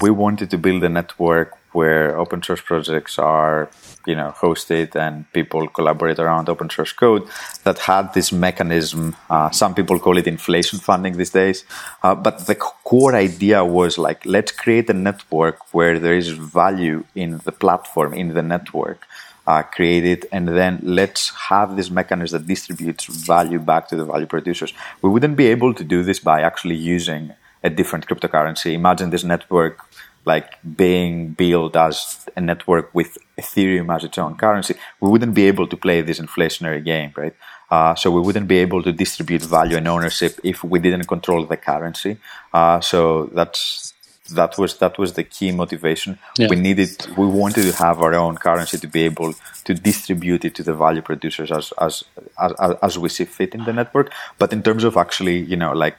[0.00, 3.70] we wanted to build a network where open source projects are
[4.06, 7.26] you know hosted and people collaborate around open source code
[7.64, 11.64] that had this mechanism uh, some people call it inflation funding these days
[12.02, 17.04] uh, but the core idea was like let's create a network where there is value
[17.14, 19.06] in the platform in the network
[19.46, 24.26] uh, created and then let's have this mechanism that distributes value back to the value
[24.26, 27.32] producers we wouldn't be able to do this by actually using
[27.64, 28.72] a different cryptocurrency.
[28.72, 29.78] Imagine this network
[30.24, 34.74] like being built as a network with Ethereum as its own currency.
[35.00, 37.34] We wouldn't be able to play this inflationary game, right?
[37.70, 41.46] Uh, so we wouldn't be able to distribute value and ownership if we didn't control
[41.46, 42.18] the currency.
[42.52, 43.94] Uh, so that's
[44.30, 46.18] that was that was the key motivation.
[46.38, 46.48] Yeah.
[46.48, 50.54] We needed, we wanted to have our own currency to be able to distribute it
[50.56, 52.04] to the value producers as as
[52.38, 54.12] as, as we see fit in the network.
[54.38, 55.98] But in terms of actually, you know, like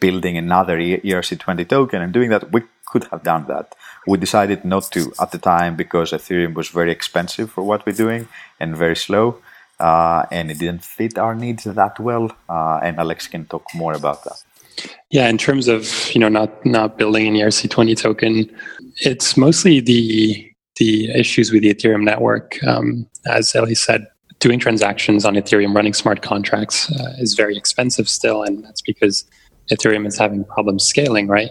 [0.00, 3.74] building another ERC20 token and doing that, we could have done that.
[4.06, 7.92] We decided not to at the time because Ethereum was very expensive for what we're
[7.92, 9.40] doing and very slow.
[9.78, 12.32] Uh, and it didn't fit our needs that well.
[12.48, 14.42] Uh, and Alex can talk more about that.
[15.10, 18.56] Yeah, in terms of you know not not building an ERC20 token,
[18.98, 22.62] it's mostly the the issues with the Ethereum network.
[22.64, 24.06] Um, as Ellie said,
[24.38, 29.24] doing transactions on Ethereum running smart contracts uh, is very expensive still, and that's because
[29.72, 31.50] Ethereum is having problems scaling, right?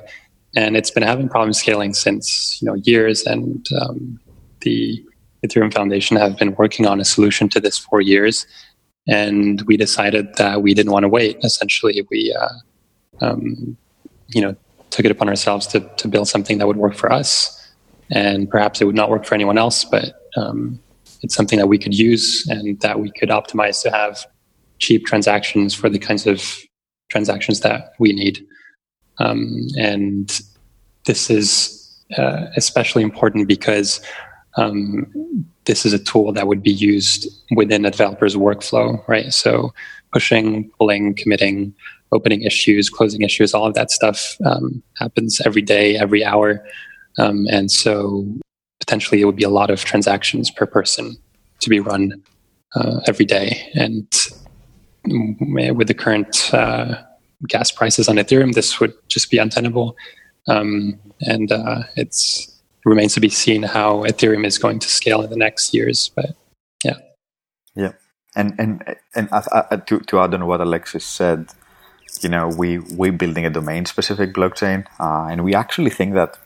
[0.56, 4.20] And it's been having problems scaling since you know years, and um,
[4.62, 5.04] the
[5.46, 8.46] Ethereum Foundation have been working on a solution to this for years.
[9.08, 11.38] And we decided that we didn't want to wait.
[11.44, 13.78] Essentially, we uh, um,
[14.30, 14.56] you know
[14.90, 17.72] took it upon ourselves to to build something that would work for us,
[18.12, 20.80] and perhaps it would not work for anyone else, but um,
[21.22, 24.26] it's something that we could use and that we could optimize to have
[24.80, 26.44] cheap transactions for the kinds of
[27.10, 28.46] transactions that we need.
[29.20, 30.40] Um, and
[31.06, 34.02] this is uh, especially important because
[34.58, 35.06] um,
[35.66, 39.34] this is a tool that would be used within a developer's workflow, right?
[39.34, 39.74] So
[40.14, 41.74] pushing, pulling, committing,
[42.12, 46.66] opening issues, closing issues, all of that stuff um, happens every day, every hour.
[47.18, 48.26] Um, and so
[48.80, 51.18] potentially it would be a lot of transactions per person
[51.60, 52.22] to be run
[52.76, 53.70] uh, every day.
[53.74, 54.08] And
[55.76, 56.96] with the current uh,
[57.48, 59.96] gas prices on Ethereum, this would just be untenable.
[60.48, 62.16] Um, and uh, it
[62.86, 66.10] remains to be seen how Ethereum is going to scale in the next years.
[66.16, 66.36] But
[66.84, 66.98] yeah,
[67.76, 67.94] yeah,
[68.36, 69.30] and and and
[69.88, 71.48] to to add on what Alexis said,
[72.22, 76.38] you know, we we're building a domain specific blockchain, uh, and we actually think that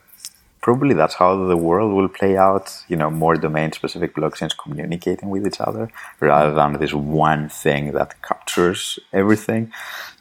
[0.62, 2.84] probably that's how the world will play out.
[2.88, 7.92] You know, more domain specific blockchains communicating with each other rather than this one thing
[7.94, 9.74] that captures everything.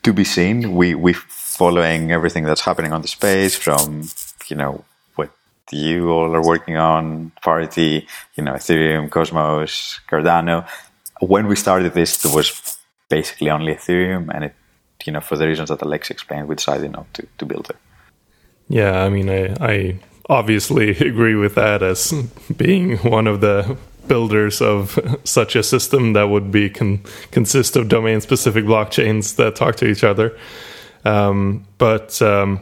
[0.02, 4.08] To be seen, we we following everything that's happening on the space from
[4.48, 4.84] you know
[5.16, 5.30] what
[5.70, 10.66] you all are working on, Parity, you know, Ethereum, Cosmos, Cardano.
[11.20, 12.78] When we started this, there was
[13.10, 14.54] basically only Ethereum, and it
[15.04, 17.76] you know for the reasons that Alex explained, we decided not to to build it.
[18.70, 19.98] Yeah, I mean, I, I
[20.30, 22.12] obviously agree with that as
[22.56, 23.76] being one of the
[24.06, 27.02] builders of such a system that would be con-
[27.32, 30.38] consist of domain specific blockchains that talk to each other.
[31.04, 32.60] Um, but um,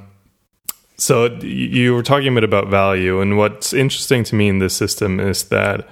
[0.96, 4.74] so you were talking a bit about value, and what's interesting to me in this
[4.74, 5.88] system is that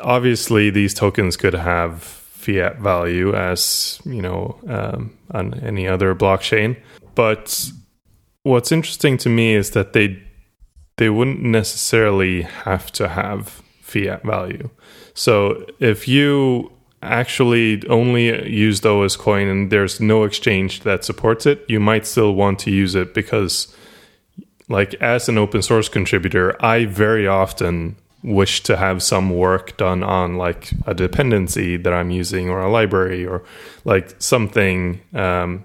[0.00, 6.76] obviously these tokens could have fiat value as you know um, on any other blockchain,
[7.14, 7.70] but
[8.42, 10.22] what's interesting to me is that they
[11.00, 14.68] they wouldn't necessarily have to have fiat value.
[15.14, 16.70] So if you
[17.02, 22.06] actually only use the OS coin and there's no exchange that supports it, you might
[22.06, 23.74] still want to use it because
[24.68, 30.02] like as an open source contributor, I very often wish to have some work done
[30.02, 33.42] on like a dependency that I'm using or a library or
[33.86, 35.64] like something um,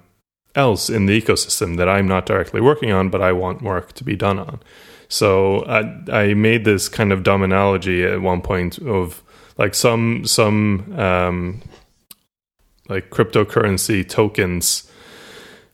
[0.56, 4.06] else in the ecosystem that I'm not directly working on, but I want work to
[4.06, 4.62] be done on.
[5.08, 9.24] So I, I made this kind of dumb analogy at one point of
[9.58, 11.62] like some some um,
[12.90, 14.90] like cryptocurrency tokens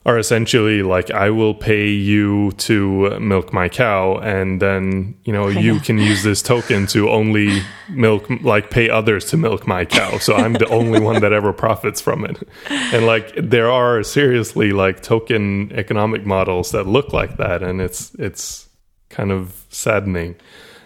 [0.04, 5.48] are essentially like I will pay you to milk my cow, and then you know
[5.48, 10.18] you can use this token to only milk, like pay others to milk my cow.
[10.18, 12.48] So I'm the only one that ever profits from it.
[12.70, 18.16] And like there are seriously like token economic models that look like that, and it's
[18.16, 18.70] it's
[19.12, 20.36] kind of saddening.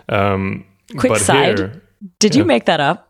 [0.09, 0.65] Um,
[0.97, 1.81] Quick side: here,
[2.19, 3.05] Did you make that up?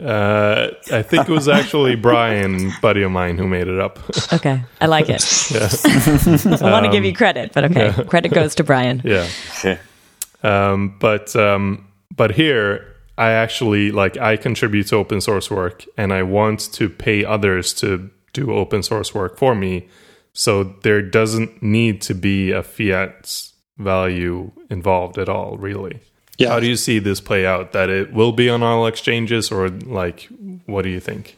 [0.00, 3.98] Uh, I think it was actually Brian, buddy of mine, who made it up.
[4.32, 5.22] okay, I like it.
[5.50, 5.68] Yeah.
[5.68, 8.02] I want to um, give you um, credit, but okay, yeah.
[8.04, 9.02] credit goes to Brian.
[9.04, 9.28] Yeah.
[10.42, 16.12] Um, but um, but here, I actually like I contribute to open source work, and
[16.12, 19.88] I want to pay others to do open source work for me.
[20.32, 26.00] So there doesn't need to be a fiat value involved at all, really.
[26.38, 26.48] Yeah.
[26.48, 27.72] How do you see this play out?
[27.72, 30.28] That it will be on all exchanges, or like,
[30.66, 31.36] what do you think?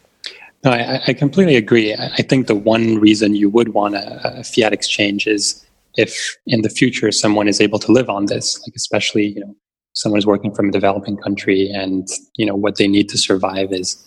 [0.65, 1.95] No, I, I completely agree.
[1.95, 5.65] I think the one reason you would want a, a, fiat exchange is
[5.97, 9.55] if in the future someone is able to live on this, like especially you know
[9.93, 13.73] someone is working from a developing country, and you know what they need to survive
[13.73, 14.03] is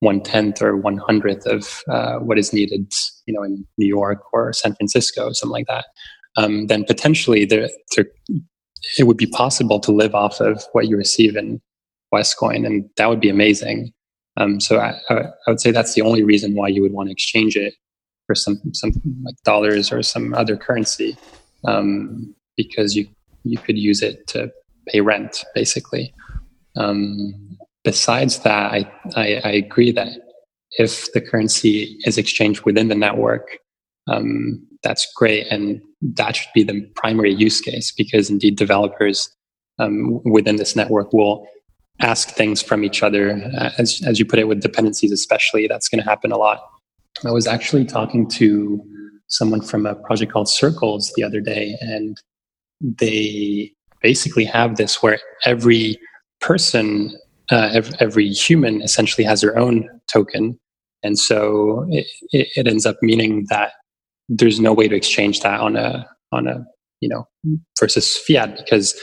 [0.00, 2.92] one tenth or one hundredth of uh, what is needed,
[3.26, 5.86] you know, in New York or San Francisco, something like that
[6.36, 8.06] um, then potentially there, there,
[8.98, 11.60] it would be possible to live off of what you receive in
[12.14, 13.92] OSCoin, and that would be amazing.
[14.36, 17.12] Um, so I, I, would say that's the only reason why you would want to
[17.12, 17.74] exchange it
[18.26, 18.92] for some some
[19.24, 21.16] like dollars or some other currency,
[21.64, 23.06] um, because you
[23.44, 24.50] you could use it to
[24.88, 26.14] pay rent basically.
[26.76, 30.08] Um, besides that, I, I, I agree that
[30.78, 33.58] if the currency is exchanged within the network,
[34.08, 35.46] um, that's great.
[35.48, 39.30] And that should be the primary use case because indeed developers
[39.78, 41.46] um, within this network will
[42.00, 43.40] ask things from each other.
[43.56, 46.60] Uh, as, as you put it, with dependencies, especially, that's going to happen a lot.
[47.24, 48.82] I was actually talking to
[49.28, 52.16] someone from a project called Circles the other day, and
[52.80, 55.98] they basically have this where every
[56.40, 57.16] person,
[57.50, 60.58] uh, every, every human essentially has their own token.
[61.04, 63.72] And so it, it ends up meaning that
[64.28, 66.64] there's no way to exchange that on a on a
[67.00, 67.26] you know
[67.78, 68.98] versus fiat because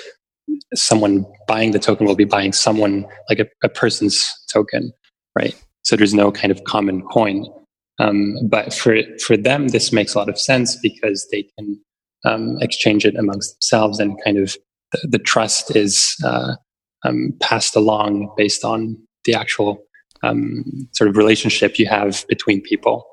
[0.74, 4.92] someone buying the token will be buying someone like a, a person's token
[5.38, 5.56] right?
[5.84, 7.46] So there's no kind of common coin.
[8.00, 11.82] Um, but for for them this makes a lot of sense because they can
[12.24, 14.56] um, exchange it amongst themselves and kind of
[14.94, 16.56] the, the trust is uh,
[17.04, 18.96] um, passed along based on
[19.26, 19.84] the actual
[20.24, 20.64] um,
[20.94, 23.06] sort of relationship you have between people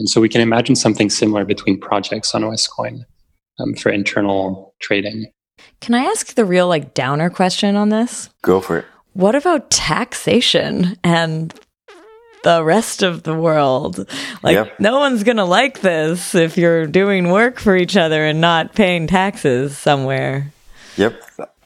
[0.00, 3.04] and so we can imagine something similar between projects on OSCoin
[3.60, 5.30] um, for internal trading.
[5.80, 8.30] Can I ask the real like downer question on this?
[8.42, 8.86] Go for it.
[9.12, 11.54] What about taxation and
[12.44, 14.08] the rest of the world?
[14.42, 14.80] Like Yep.
[14.80, 18.74] no one's going to like this if you're doing work for each other and not
[18.74, 20.52] paying taxes somewhere.
[20.96, 21.22] Yep.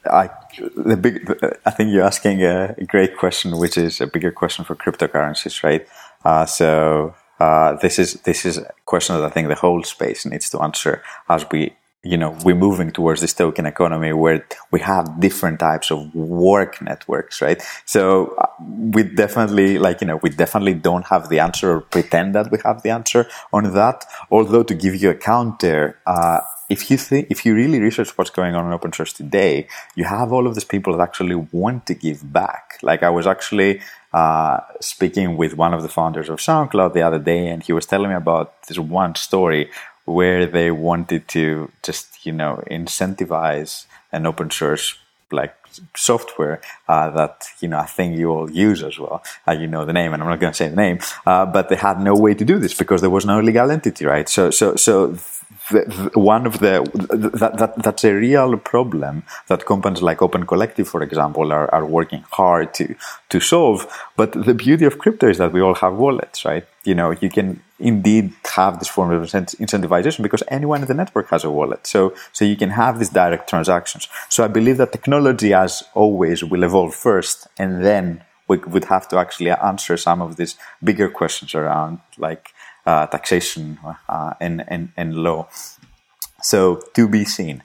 [0.06, 0.30] I
[0.76, 1.32] the big.
[1.64, 5.86] I think you're asking a great question, which is a bigger question for cryptocurrencies, right?
[6.24, 10.24] Uh, so uh, this is this is a question that I think the whole space
[10.26, 11.74] needs to answer as we.
[12.06, 16.82] You know, we're moving towards this token economy where we have different types of work
[16.82, 17.62] networks, right?
[17.86, 18.44] So uh,
[18.94, 22.58] we definitely, like, you know, we definitely don't have the answer or pretend that we
[22.62, 24.04] have the answer on that.
[24.30, 28.30] Although to give you a counter, uh, if you think if you really research what's
[28.30, 31.86] going on in open source today, you have all of these people that actually want
[31.86, 32.78] to give back.
[32.82, 33.80] Like I was actually
[34.14, 37.84] uh, speaking with one of the founders of SoundCloud the other day, and he was
[37.84, 39.70] telling me about this one story
[40.04, 44.96] where they wanted to just you know incentivize an open source
[45.32, 45.54] like
[45.96, 49.20] software uh, that you know I think you all use as well.
[49.48, 51.68] Uh, you know the name, and I'm not going to say the name, uh, but
[51.68, 54.28] they had no way to do this because there was no legal entity, right?
[54.28, 55.18] So, so, so.
[55.70, 56.84] The, the, one of the
[57.40, 61.86] that, that that's a real problem that companies like Open Collective, for example, are, are
[61.86, 62.94] working hard to
[63.30, 63.86] to solve.
[64.16, 66.66] But the beauty of crypto is that we all have wallets, right?
[66.84, 71.28] You know, you can indeed have this form of incentivization because anyone in the network
[71.30, 71.86] has a wallet.
[71.86, 74.08] So, so you can have these direct transactions.
[74.28, 79.08] So I believe that technology, as always, will evolve first, and then we would have
[79.08, 82.53] to actually answer some of these bigger questions around like
[82.86, 83.78] uh, taxation
[84.08, 85.48] uh, and, and, and law.
[86.42, 87.62] So to be seen.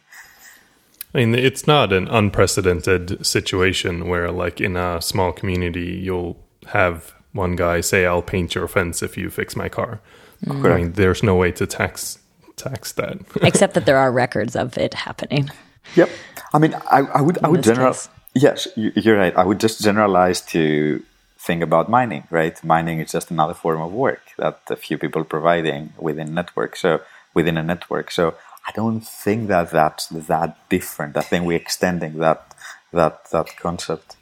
[1.13, 7.13] I mean, it's not an unprecedented situation where, like, in a small community, you'll have
[7.34, 10.01] one guy say, "I'll paint your fence if you fix my car."
[10.47, 12.20] I mean, there's no way to tax
[12.55, 13.17] tax that.
[13.41, 15.49] Except that there are records of it happening.
[15.95, 16.09] Yep.
[16.53, 17.93] I mean, I, I would I would general.
[17.93, 18.09] case.
[18.36, 19.36] Yes, you're right.
[19.36, 21.03] I would just generalize to
[21.39, 22.25] think about mining.
[22.29, 26.75] Right, mining is just another form of work that a few people providing within network.
[26.75, 27.01] So
[27.33, 28.11] within a network.
[28.11, 28.35] So
[28.67, 31.17] I don't think that that's that different.
[31.17, 32.53] I think we're extending that
[32.93, 34.17] that that concept.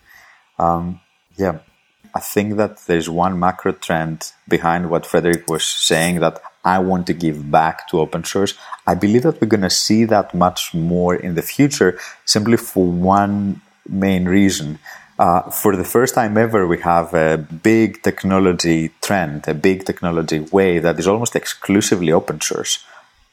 [0.60, 1.02] Um,
[1.38, 1.60] yeah,
[2.16, 7.08] I think that there's one macro trend behind what Fredrik was saying that I want
[7.08, 8.54] to give back to open source.
[8.86, 12.86] I believe that we're going to see that much more in the future simply for
[12.86, 14.80] one main reason.
[15.18, 20.40] Uh, for the first time ever, we have a big technology trend, a big technology
[20.40, 22.86] way that is almost exclusively open source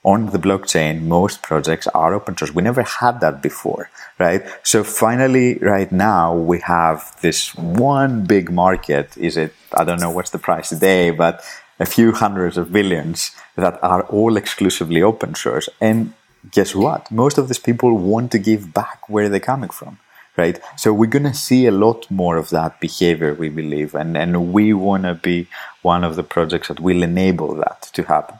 [0.04, 2.54] on the blockchain, most projects are open source.
[2.54, 4.42] We never had that before, right?
[4.62, 9.16] So finally, right now, we have this one big market.
[9.16, 11.42] Is it, I don't know what's the price today, but
[11.80, 15.70] a few hundreds of billions that are all exclusively open source.
[15.80, 16.12] And
[16.50, 17.10] guess what?
[17.10, 19.98] Most of these people want to give back where they're coming from.
[20.36, 20.58] Right.
[20.76, 23.94] So we're going to see a lot more of that behavior, we believe.
[23.94, 25.46] And, and we want to be
[25.82, 28.38] one of the projects that will enable that to happen.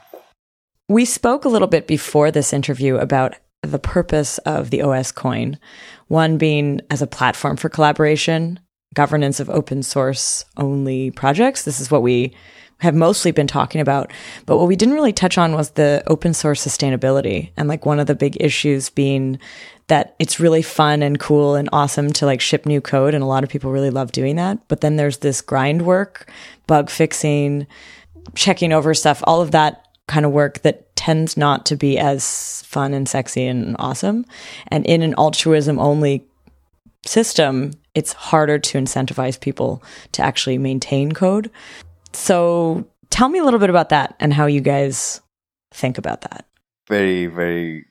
[0.88, 5.58] We spoke a little bit before this interview about the purpose of the OS coin,
[6.08, 8.58] one being as a platform for collaboration,
[8.92, 11.62] governance of open source only projects.
[11.62, 12.34] This is what we
[12.84, 14.12] have mostly been talking about.
[14.46, 17.50] But what we didn't really touch on was the open source sustainability.
[17.56, 19.38] And like one of the big issues being
[19.88, 23.14] that it's really fun and cool and awesome to like ship new code.
[23.14, 24.66] And a lot of people really love doing that.
[24.68, 26.30] But then there's this grind work,
[26.66, 27.66] bug fixing,
[28.34, 32.62] checking over stuff, all of that kind of work that tends not to be as
[32.66, 34.24] fun and sexy and awesome.
[34.68, 36.26] And in an altruism only
[37.06, 39.82] system, it's harder to incentivize people
[40.12, 41.50] to actually maintain code.
[42.14, 45.20] So tell me a little bit about that and how you guys
[45.72, 46.46] think about that.
[46.88, 47.86] Very, very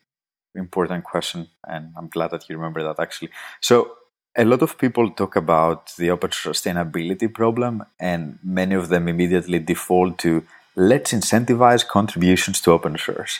[0.54, 1.48] important question.
[1.66, 3.30] And I'm glad that you remember that actually.
[3.60, 3.92] So,
[4.36, 9.60] a lot of people talk about the open sustainability problem, and many of them immediately
[9.60, 10.44] default to
[10.74, 13.38] let's incentivize contributions to open source.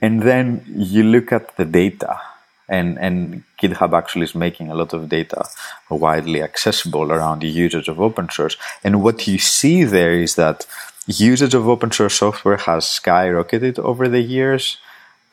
[0.00, 2.20] And then you look at the data,
[2.72, 5.44] and, and GitHub actually is making a lot of data
[5.90, 8.56] widely accessible around the usage of open source.
[8.82, 10.66] And what you see there is that
[11.06, 14.78] usage of open source software has skyrocketed over the years.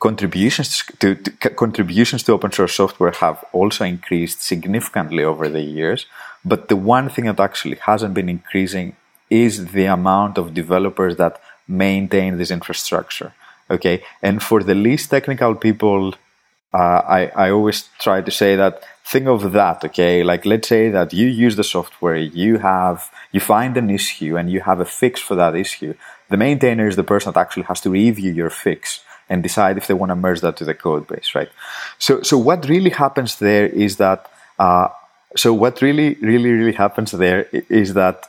[0.00, 1.30] Contributions to, to
[1.64, 6.06] contributions to open source software have also increased significantly over the years.
[6.44, 8.96] But the one thing that actually hasn't been increasing
[9.30, 13.32] is the amount of developers that maintain this infrastructure.
[13.70, 14.02] Okay.
[14.20, 16.14] And for the least technical people,
[16.72, 19.84] uh, I, I always try to say that think of that.
[19.84, 20.22] Okay.
[20.22, 24.50] Like let's say that you use the software, you have, you find an issue and
[24.50, 25.94] you have a fix for that issue.
[26.28, 29.86] The maintainer is the person that actually has to review your fix and decide if
[29.86, 31.48] they want to merge that to the code base, right?
[31.98, 34.88] So, so what really happens there is that, uh,
[35.36, 38.26] so what really, really, really happens there is that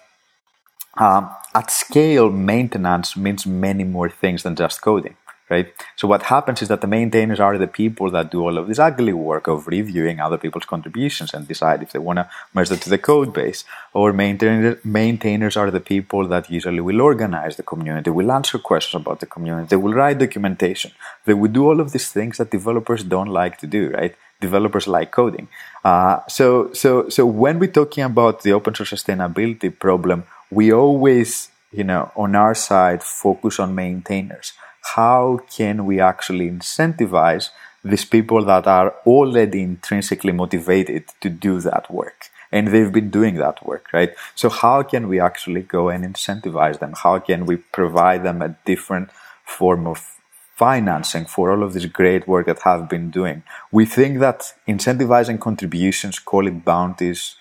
[0.98, 5.16] um, at scale, maintenance means many more things than just coding
[5.52, 5.72] right?
[5.98, 8.80] So what happens is that the maintainers are the people that do all of this
[8.80, 12.82] ugly work of reviewing other people's contributions and decide if they want to merge that
[12.84, 13.66] to the code base.
[13.94, 19.02] Or maintainers, maintainers are the people that usually will organize the community, will answer questions
[19.02, 20.92] about the community, they will write documentation.
[21.26, 24.16] They will do all of these things that developers don't like to do, right?
[24.40, 25.50] Developers like coding.
[25.84, 31.50] Uh, so, so, so when we're talking about the open source sustainability problem, we always,
[31.74, 34.54] you know, on our side, focus on maintainers
[34.96, 37.50] how can we actually incentivize
[37.84, 42.30] these people that are already intrinsically motivated to do that work?
[42.52, 44.14] And they've been doing that work, right?
[44.36, 46.94] So how can we actually go and incentivize them?
[47.02, 49.10] How can we provide them a different
[49.46, 50.18] form of
[50.58, 53.44] financing for all of this great work that have been doing?
[53.72, 57.36] We think that incentivizing contributions, call it bounties,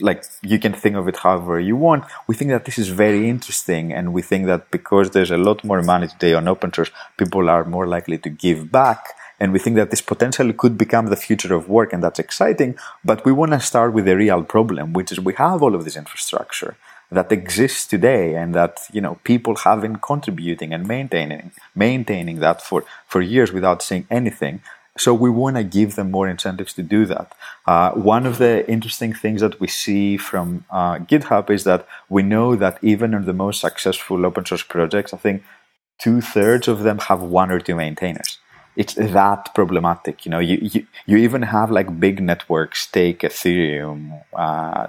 [0.00, 2.04] like you can think of it however you want.
[2.26, 5.64] We think that this is very interesting, and we think that because there's a lot
[5.64, 9.14] more money today on open source, people are more likely to give back.
[9.38, 12.76] And we think that this potentially could become the future of work, and that's exciting.
[13.04, 15.84] But we want to start with the real problem, which is we have all of
[15.84, 16.76] this infrastructure
[17.10, 22.62] that exists today, and that you know people have been contributing and maintaining maintaining that
[22.62, 24.60] for for years without saying anything.
[24.98, 27.32] So we want to give them more incentives to do that.
[27.66, 32.22] Uh, one of the interesting things that we see from uh, GitHub is that we
[32.22, 35.42] know that even in the most successful open source projects, I think
[35.98, 38.38] two thirds of them have one or two maintainers.
[38.76, 40.26] It's that problematic.
[40.26, 44.88] You know, you, you, you even have like big networks take Ethereum, uh,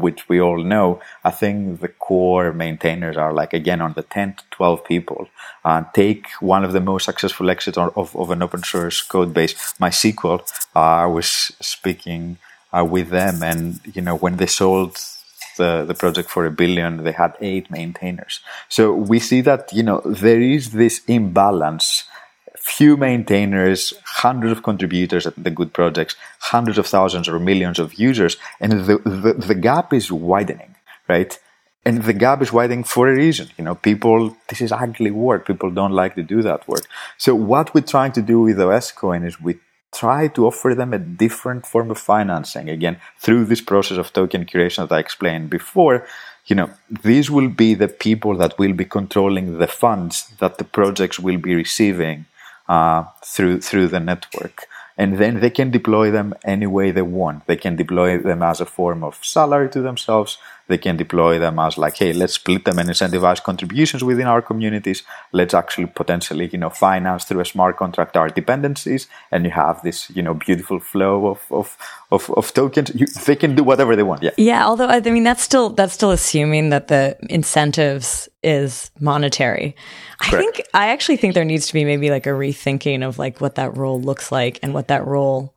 [0.00, 4.34] which we all know, I think the core maintainers are like again on the 10
[4.34, 5.28] to 12 people.
[5.64, 9.54] Uh, take one of the most successful exits of, of an open source code base,
[9.80, 10.40] MySQL.
[10.74, 11.28] Uh, I was
[11.60, 12.38] speaking
[12.72, 14.98] uh, with them, and you know when they sold
[15.56, 18.40] the, the project for a billion, they had eight maintainers.
[18.68, 22.04] So we see that you know there is this imbalance
[22.60, 27.94] few maintainers, hundreds of contributors at the good projects, hundreds of thousands or millions of
[27.94, 30.76] users, and the, the, the gap is widening,
[31.08, 31.38] right?
[31.86, 33.48] And the gap is widening for a reason.
[33.56, 35.46] You know, people, this is ugly work.
[35.46, 36.86] People don't like to do that work.
[37.16, 39.58] So what we're trying to do with OSCoin is we
[39.92, 42.68] try to offer them a different form of financing.
[42.68, 46.06] Again, through this process of token curation that I explained before,
[46.46, 46.70] you know,
[47.02, 51.38] these will be the people that will be controlling the funds that the projects will
[51.38, 52.26] be receiving
[52.70, 54.68] uh, through through the network
[55.00, 57.46] and then they can deploy them any way they want.
[57.46, 60.36] They can deploy them as a form of salary to themselves.
[60.70, 64.40] They can deploy them as like, hey, let's split them and incentivize contributions within our
[64.40, 65.02] communities.
[65.32, 69.82] Let's actually potentially, you know, finance through a smart contract our dependencies, and you have
[69.82, 71.76] this, you know, beautiful flow of of
[72.12, 72.92] of, of tokens.
[72.94, 74.22] You, they can do whatever they want.
[74.22, 74.30] Yeah.
[74.36, 74.64] Yeah.
[74.64, 79.74] Although I mean, that's still that's still assuming that the incentives is monetary.
[80.20, 80.34] Correct.
[80.34, 83.40] I think I actually think there needs to be maybe like a rethinking of like
[83.40, 85.52] what that role looks like and what that role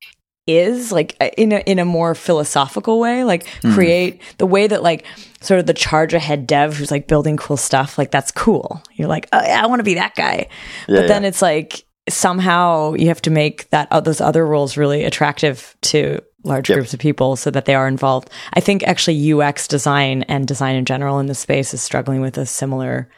[0.46, 3.74] is like uh, in a in a more philosophical way like mm.
[3.74, 5.06] create the way that like
[5.42, 8.82] sort of the charge ahead dev who's like building cool stuff like that's cool.
[8.94, 10.48] You're like oh yeah i want to be that guy.
[10.88, 14.76] Yeah, but then it's like somehow you have to make that uh, those other roles
[14.76, 16.76] really attractive to large yep.
[16.78, 18.30] groups of people so that they are involved.
[18.54, 22.38] I think actually ux design and design in general in this space is struggling with
[22.38, 23.10] a similar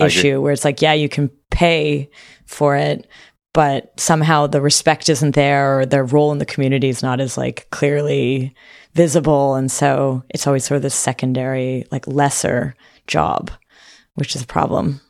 [0.00, 2.08] issue where it's like yeah you can pay
[2.46, 3.08] for it
[3.58, 7.36] but somehow the respect isn't there or their role in the community is not as
[7.36, 8.54] like clearly
[8.94, 9.56] visible.
[9.56, 12.76] And so it's always sort of this secondary like lesser
[13.08, 13.50] job
[14.14, 15.00] which is a problem.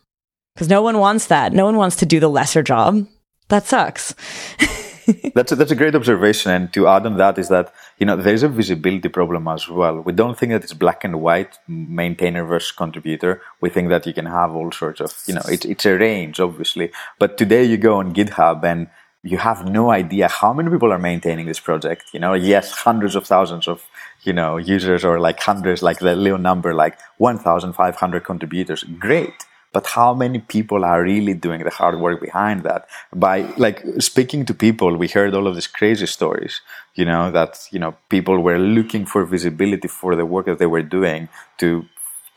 [0.55, 1.53] Because no one wants that.
[1.53, 3.07] No one wants to do the lesser job.
[3.49, 4.15] That sucks
[5.35, 6.53] that's a, that's a great observation.
[6.53, 10.01] And to add on that is that you know there's a visibility problem as well.
[10.01, 13.41] We don't think that it's black and white, maintainer versus contributor.
[13.61, 16.41] We think that you can have all sorts of you know it's it's a range
[16.41, 16.91] obviously.
[17.19, 18.89] But today you go on GitHub and
[19.23, 22.11] you have no idea how many people are maintaining this project.
[22.13, 23.85] You know, yes, hundreds of thousands of
[24.23, 28.85] you know users or like hundreds, like the little number, like 1,500 contributors.
[28.99, 32.89] Great but how many people are really doing the hard work behind that?
[33.15, 36.61] By like speaking to people we heard all of these crazy stories
[36.95, 40.67] you know that you know people were looking for visibility for the work that they
[40.67, 41.85] were doing to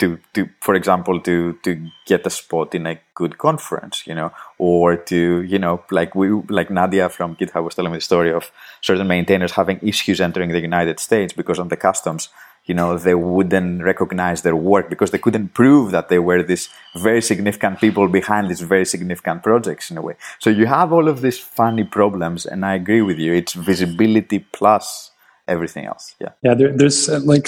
[0.01, 1.69] to, to for example to to
[2.05, 6.29] get a spot in a good conference you know or to you know like we
[6.57, 8.51] like nadia from github was telling me the story of
[8.81, 12.29] certain maintainers having issues entering the united states because on the customs
[12.71, 16.69] you know, they wouldn't recognize their work because they couldn't prove that they were these
[16.95, 20.15] very significant people behind these very significant projects in a way.
[20.39, 23.33] So you have all of these funny problems, and I agree with you.
[23.33, 25.11] It's visibility plus
[25.49, 26.15] everything else.
[26.23, 26.29] Yeah.
[26.43, 26.53] Yeah.
[26.53, 27.47] There, there's uh, like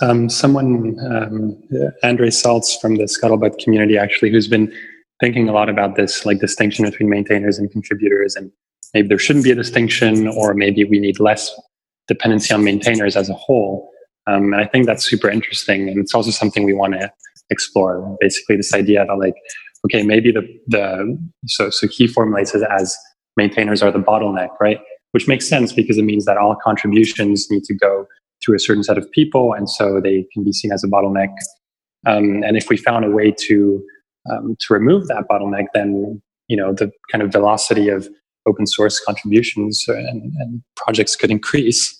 [0.00, 1.38] um, someone, um,
[2.02, 4.72] Andre Staltz from the Scuttlebutt community, actually, who's been
[5.20, 8.50] thinking a lot about this, like distinction between maintainers and contributors, and
[8.94, 11.52] maybe there shouldn't be a distinction, or maybe we need less
[12.08, 13.90] dependency on maintainers as a whole.
[14.26, 17.12] Um, and I think that's super interesting, and it's also something we want to
[17.50, 18.16] explore.
[18.20, 19.34] Basically, this idea that like,
[19.86, 22.96] okay, maybe the the so so he formulates it as
[23.36, 24.78] maintainers are the bottleneck, right?
[25.12, 28.06] Which makes sense because it means that all contributions need to go
[28.44, 31.34] through a certain set of people, and so they can be seen as a bottleneck.
[32.06, 33.84] Um, and if we found a way to
[34.30, 38.08] um, to remove that bottleneck, then you know the kind of velocity of
[38.46, 41.98] open source contributions and, and projects could increase.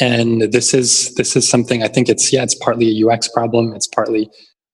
[0.00, 3.74] And this is this is something I think it's yeah it's partly a UX problem.
[3.74, 4.30] It's partly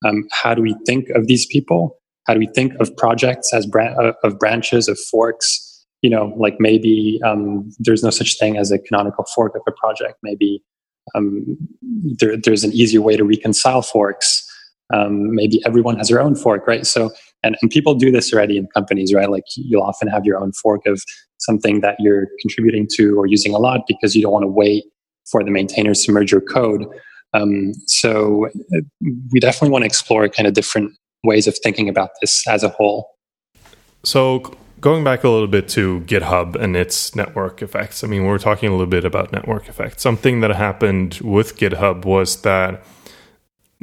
[0.07, 1.99] um, how do we think of these people?
[2.27, 5.67] How do we think of projects as bran- uh, of branches of forks?
[6.03, 9.73] You know, like maybe um, there's no such thing as a canonical fork of a
[9.73, 10.15] project.
[10.23, 10.63] Maybe
[11.15, 14.47] um, there, there's an easier way to reconcile forks
[14.93, 16.87] um, maybe everyone has their own fork, right?
[16.87, 17.11] So,
[17.43, 19.31] and, and people do this already in companies, right?
[19.31, 21.03] Like you'll often have your own fork of
[21.39, 24.85] something that you're contributing to or using a lot because you don't want to wait
[25.31, 26.87] for the maintainers to merge your code.
[27.33, 28.49] Um, so
[29.33, 32.69] we definitely want to explore kind of different ways of thinking about this as a
[32.69, 33.11] whole.
[34.03, 38.03] So going back a little bit to GitHub and its network effects.
[38.03, 40.03] I mean, we're talking a little bit about network effects.
[40.03, 42.83] Something that happened with GitHub was that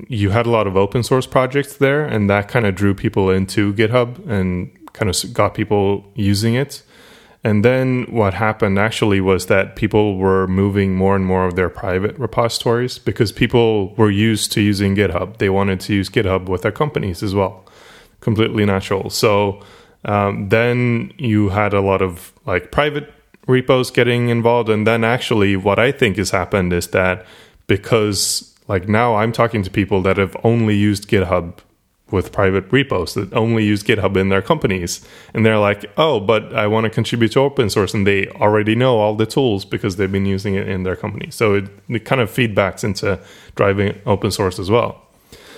[0.08, 3.30] you had a lot of open source projects there, and that kind of drew people
[3.30, 6.84] into GitHub and kind of got people using it.
[7.44, 11.70] And then what happened actually was that people were moving more and more of their
[11.70, 15.38] private repositories because people were used to using GitHub.
[15.38, 17.66] They wanted to use GitHub with their companies as well.
[18.20, 19.10] Completely natural.
[19.10, 19.62] So
[20.06, 23.14] um, then you had a lot of like private
[23.48, 24.70] repos getting involved.
[24.70, 27.26] And then actually, what I think has happened is that
[27.68, 31.60] because like now I'm talking to people that have only used GitHub
[32.12, 35.06] with private repos that only use GitHub in their companies.
[35.34, 37.94] And they're like, oh, but I want to contribute to open source.
[37.94, 41.32] And they already know all the tools because they've been using it in their company.
[41.32, 43.20] So it, it kind of feedbacks into
[43.56, 45.02] driving open source as well.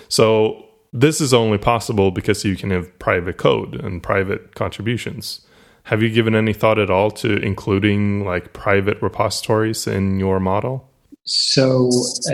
[0.08, 5.42] So this is only possible because you can have private code and private contributions.
[5.84, 10.89] Have you given any thought at all to including like private repositories in your model?
[11.26, 11.90] So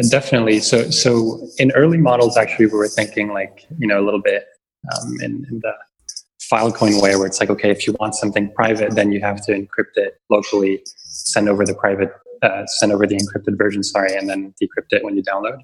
[0.10, 0.60] definitely.
[0.60, 4.46] So so in early models, actually, we were thinking like you know a little bit
[4.94, 5.74] um, in, in the
[6.52, 9.52] Filecoin way, where it's like okay, if you want something private, then you have to
[9.52, 12.12] encrypt it locally, send over the private,
[12.42, 15.58] uh, send over the encrypted version, sorry, and then decrypt it when you download.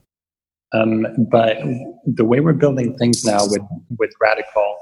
[0.73, 1.57] Um, but
[2.05, 3.61] the way we're building things now with
[3.97, 4.73] with Radicle,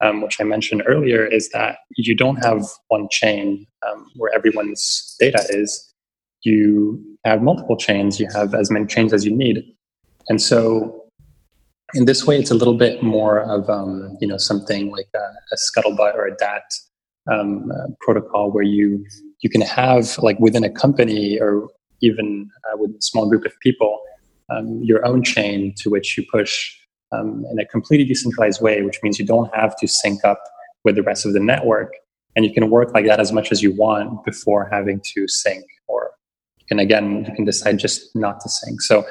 [0.00, 5.16] um, which I mentioned earlier, is that you don't have one chain um, where everyone's
[5.18, 5.87] data is
[6.42, 9.64] you have multiple chains, you have as many chains as you need.
[10.28, 11.04] And so
[11.94, 15.18] in this way, it's a little bit more of, um, you know, something like a,
[15.18, 16.64] a scuttlebutt or a DAT
[17.30, 19.04] um, uh, protocol where you,
[19.40, 21.68] you can have like within a company or
[22.00, 24.00] even uh, with a small group of people,
[24.50, 26.74] um, your own chain to which you push
[27.12, 30.42] um, in a completely decentralized way, which means you don't have to sync up
[30.84, 31.92] with the rest of the network.
[32.36, 35.64] And you can work like that as much as you want before having to sync
[35.88, 36.12] or
[36.68, 38.80] can again you can decide just not to sync.
[38.82, 39.04] So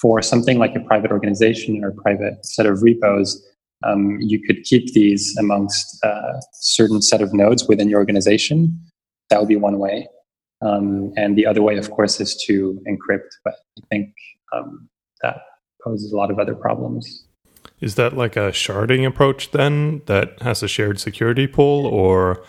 [0.00, 3.40] for something like a private organization or a private set of repos,
[3.84, 8.80] um, you could keep these amongst a uh, certain set of nodes within your organization.
[9.30, 10.08] That would be one way.
[10.60, 13.30] Um, and the other way, of course, is to encrypt.
[13.44, 14.14] But I think
[14.52, 14.88] um,
[15.22, 15.40] that
[15.82, 17.24] poses a lot of other problems.
[17.80, 22.44] Is that like a sharding approach then that has a shared security pool, or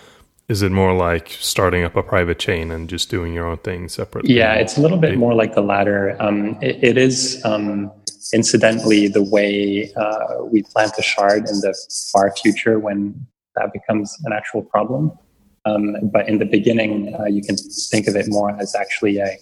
[0.50, 3.88] is it more like starting up a private chain and just doing your own thing
[3.88, 4.34] separately?
[4.34, 6.18] Yeah, it's a little bit more like the latter.
[6.22, 7.92] Um, it, it is um,
[8.34, 11.74] incidentally the way uh, we plan to shard in the
[12.12, 13.26] far future when
[13.56, 15.12] that becomes an actual problem.
[15.66, 17.56] Um, but in the beginning, uh, you can
[17.90, 19.38] think of it more as actually a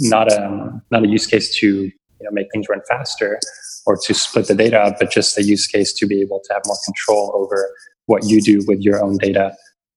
[0.00, 3.40] not a not a use case to you know make things run faster
[3.86, 6.52] or to split the data up, but just a use case to be able to
[6.52, 7.70] have more control over
[8.06, 9.56] what you do with your own data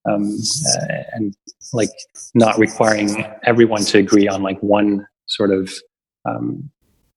[0.09, 0.37] um,
[0.79, 1.35] uh, and
[1.73, 1.89] like
[2.33, 5.73] not requiring everyone to agree on like one sort of
[6.25, 6.69] um,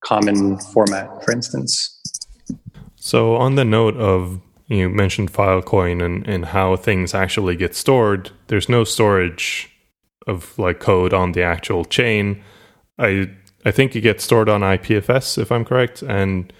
[0.04, 1.94] common format, for instance.
[2.96, 8.30] So, on the note of you mentioned Filecoin and, and how things actually get stored,
[8.48, 9.70] there's no storage
[10.26, 12.42] of like code on the actual chain.
[12.98, 13.30] I
[13.64, 16.02] I think it gets stored on IPFS, if I'm correct.
[16.02, 16.52] And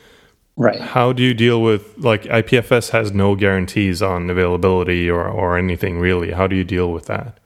[0.58, 5.56] right, how do you deal with like IPFS has no guarantees on availability or or
[5.56, 6.32] anything really?
[6.32, 7.38] How do you deal with that?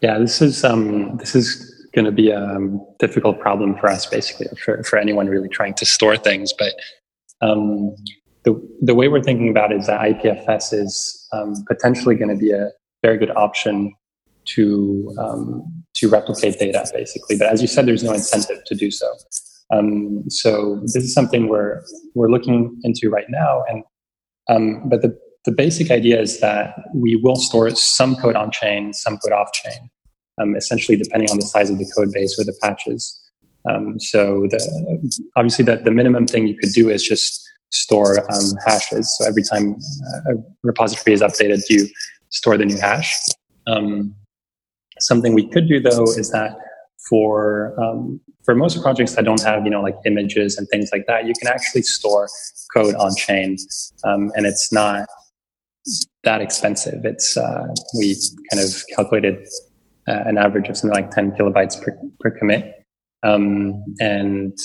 [0.00, 4.06] Yeah, this is um, this is going to be a um, difficult problem for us,
[4.06, 6.52] basically, for for anyone really trying to store things.
[6.52, 6.74] But
[7.40, 7.94] um,
[8.44, 12.36] the the way we're thinking about it is that IPFS is um, potentially going to
[12.36, 12.70] be a
[13.02, 13.94] very good option
[14.46, 17.36] to um, to replicate data, basically.
[17.36, 19.06] But as you said, there's no incentive to do so.
[19.74, 21.82] Um, so this is something we're
[22.14, 23.64] we're looking into right now.
[23.68, 23.84] And
[24.48, 28.92] um, but the the basic idea is that we will store some code on chain,
[28.92, 29.90] some code off chain,
[30.40, 33.20] um, essentially depending on the size of the code base or the patches.
[33.68, 38.52] Um, so the, obviously, that the minimum thing you could do is just store um,
[38.66, 39.14] hashes.
[39.18, 39.76] So every time
[40.26, 41.88] a repository is updated, you
[42.30, 43.14] store the new hash.
[43.66, 44.14] Um,
[45.00, 46.56] something we could do though is that
[47.08, 51.06] for um, for most projects that don't have you know like images and things like
[51.06, 52.28] that, you can actually store
[52.74, 53.56] code on chain,
[54.04, 55.06] um, and it's not
[56.24, 57.04] that expensive.
[57.04, 57.66] It's uh,
[57.98, 58.16] we
[58.50, 59.46] kind of calculated
[60.08, 62.84] uh, an average of something like 10 kilobytes per, per commit,
[63.22, 64.56] um, and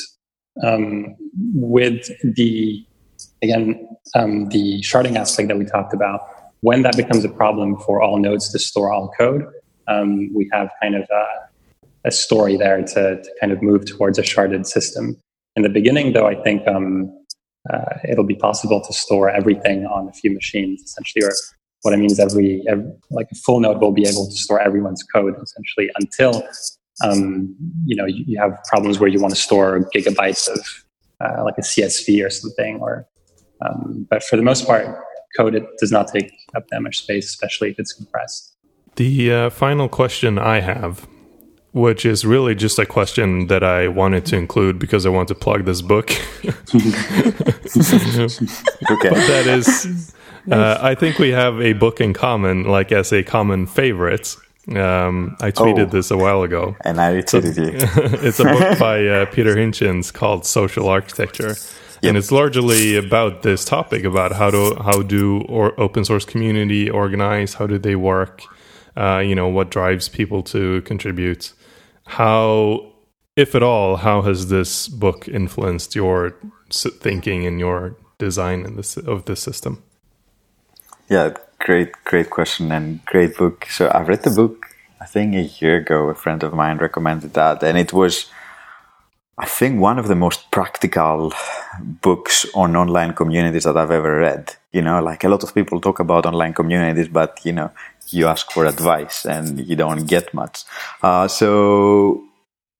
[0.63, 1.15] um,
[1.53, 2.85] with the
[3.41, 6.21] again um, the sharding aspect that we talked about,
[6.61, 9.45] when that becomes a problem for all nodes to store all code,
[9.87, 11.48] um, we have kind of a,
[12.05, 15.17] a story there to, to, kind of move towards a sharded system.
[15.55, 17.11] In the beginning, though, I think um,
[17.71, 21.25] uh, it'll be possible to store everything on a few machines, essentially.
[21.25, 21.33] Or
[21.81, 24.61] what I mean is, every, every like a full node will be able to store
[24.61, 26.43] everyone's code, essentially, until
[27.03, 30.59] um, you know you, you, have problems where you want to store gigabytes of
[31.23, 32.79] uh, like a CSV or something.
[32.79, 33.07] Or
[33.61, 34.85] um, but for the most part,
[35.37, 38.55] code it does not take up that much space, especially if it's compressed.
[38.95, 41.07] The uh, final question I have,
[41.71, 45.35] which is really just a question that I wanted to include because I want to
[45.35, 46.11] plug this book.
[46.43, 46.53] okay.
[49.09, 50.15] But that is,
[50.51, 54.35] uh, I think we have a book in common, like as a common favorite.
[54.69, 56.75] Um, I tweeted oh, this a while ago.
[56.85, 57.71] And I retweeted so, you.
[58.27, 61.55] it's a book by uh, Pieter Hintjens called Social Architecture.
[62.01, 62.11] Yep.
[62.11, 66.89] and it's largely about this topic about how do how do or open source community
[66.89, 68.41] organize how do they work
[68.95, 71.51] uh, you know what drives people to contribute
[72.09, 72.91] how
[73.35, 76.35] if at all how has this book influenced your
[76.71, 79.83] thinking and your design in this of this system?
[81.09, 83.65] Yeah great great question and great book.
[83.69, 84.65] So I've read the book
[85.01, 86.09] i think a year ago.
[86.09, 88.29] A friend of mine recommended that and it was
[89.37, 91.31] I think one of the most practical
[92.01, 94.55] books on online communities that I've ever read.
[94.73, 97.71] You know, like a lot of people talk about online communities, but you know,
[98.11, 100.63] you ask for advice and you don't get much.
[101.01, 102.23] Uh, so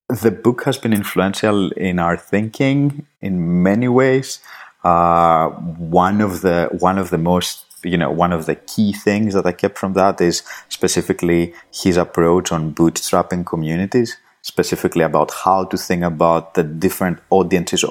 [0.10, 4.40] the book has been influential in our thinking in many ways.
[4.84, 9.34] Uh, one of the one of the most you know one of the key things
[9.34, 15.66] that I kept from that is specifically his approach on bootstrapping communities, specifically about how
[15.66, 17.84] to think about the different audiences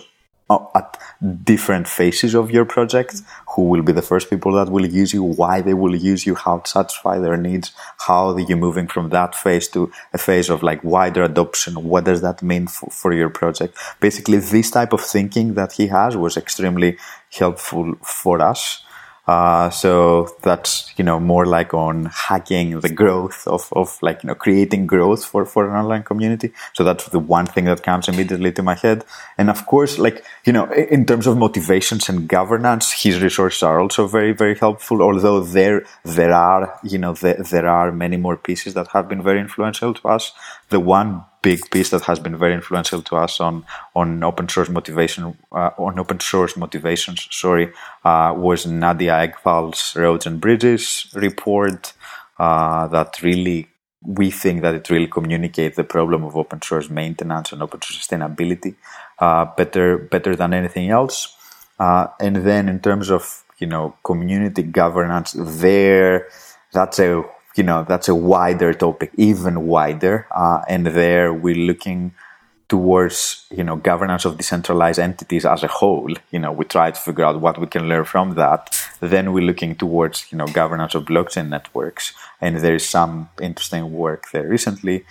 [0.51, 0.97] Uh, at
[1.45, 3.21] different phases of your project
[3.55, 6.35] who will be the first people that will use you why they will use you
[6.35, 7.73] how to satisfy their needs
[8.07, 11.85] how are you moving from that phase to a phase of like wider adoption?
[11.85, 13.77] What does that mean for, for your project?
[14.01, 16.97] Basically this type of thinking that he has was extremely
[17.31, 18.83] helpful for us
[19.29, 24.29] uh, so that's you know more like on hacking the growth of, of like you
[24.29, 26.51] know creating growth for, for an online community.
[26.73, 29.05] So that's the one thing that comes immediately to my head.
[29.37, 33.81] And of course, like you know, in terms of motivations and governance, his resources are
[33.81, 35.03] also very very helpful.
[35.03, 39.23] Although there there are you know there, there are many more pieces that have been
[39.23, 40.33] very influential to us.
[40.71, 43.65] The one big piece that has been very influential to us on
[43.95, 47.29] on open source motivation uh, on open source motivations.
[47.31, 47.73] Sorry,
[48.05, 51.93] uh, was Nadia Eghbal's Roads and Bridges report
[52.39, 53.69] uh, that really
[54.03, 58.07] we think that it really communicates the problem of open source maintenance and open source
[58.07, 58.77] sustainability
[59.19, 61.35] uh, better better than anything else.
[61.79, 66.29] Uh, and then in terms of you know community governance, there
[66.73, 67.25] that's a
[67.59, 70.27] you know that's a wider topic, even wider.
[70.31, 72.15] Uh, and there we're looking
[72.69, 76.15] towards you know governance of decentralized entities as a whole.
[76.31, 78.79] You know, we try to figure out what we can learn from that.
[79.01, 83.93] Then we're looking towards you know governance of blockchain networks, and there is some interesting
[83.93, 85.05] work there recently.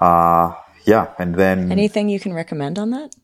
[0.00, 3.14] Uh, yeah, and then anything you can recommend on that?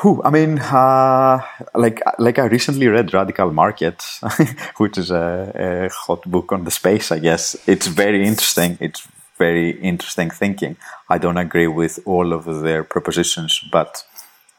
[0.00, 0.22] Who?
[0.22, 1.40] I mean, uh,
[1.74, 4.20] like like I recently read Radical Markets,
[4.76, 7.10] which is a, a, hot book on the space.
[7.10, 8.76] I guess it's very interesting.
[8.78, 10.76] It's very interesting thinking.
[11.08, 14.04] I don't agree with all of their propositions, but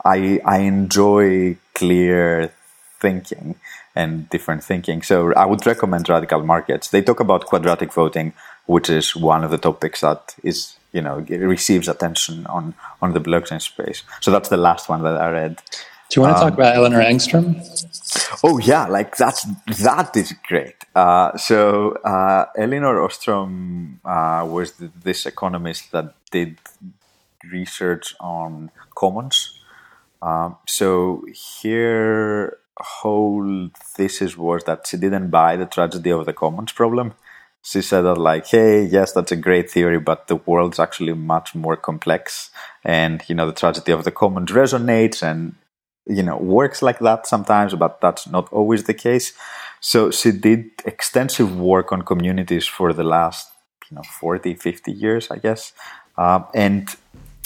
[0.03, 2.51] I I enjoy clear
[2.99, 3.55] thinking
[3.95, 5.03] and different thinking.
[5.03, 6.89] So I would recommend Radical Markets.
[6.89, 8.33] They talk about quadratic voting,
[8.65, 11.17] which is one of the topics that is you know
[11.55, 12.63] receives attention on
[13.03, 13.99] on the blockchain space.
[14.23, 15.53] So that's the last one that I read.
[16.09, 17.47] Do you want to um, talk about Elinor Ostrom?
[18.43, 19.41] Oh yeah, like that's
[19.85, 20.79] that is great.
[20.95, 26.57] Uh, so uh, Elinor Ostrom uh, was the, this economist that did
[27.51, 29.37] research on commons.
[30.21, 31.25] Um, so
[31.59, 32.57] here,
[33.01, 37.13] whole thesis was that she didn't buy the tragedy of the commons problem.
[37.64, 41.53] She said that like, hey, yes, that's a great theory, but the world's actually much
[41.53, 42.49] more complex,
[42.84, 45.55] and you know the tragedy of the commons resonates and
[46.05, 49.34] you know works like that sometimes but that's not always the case.
[49.82, 53.49] So she did extensive work on communities for the last
[53.89, 55.74] you know 40 50 years i guess.
[56.18, 56.95] Uh, and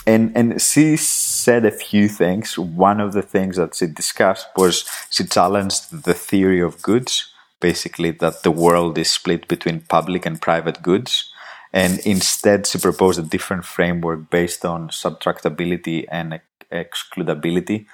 [0.07, 2.57] and and she said a few things.
[2.57, 7.30] One of the things that she discussed was she challenged the theory of goods
[7.61, 11.31] basically that the world is split between public and private goods
[11.71, 16.41] and instead she proposed a different framework based on subtractability and
[16.71, 17.85] excludability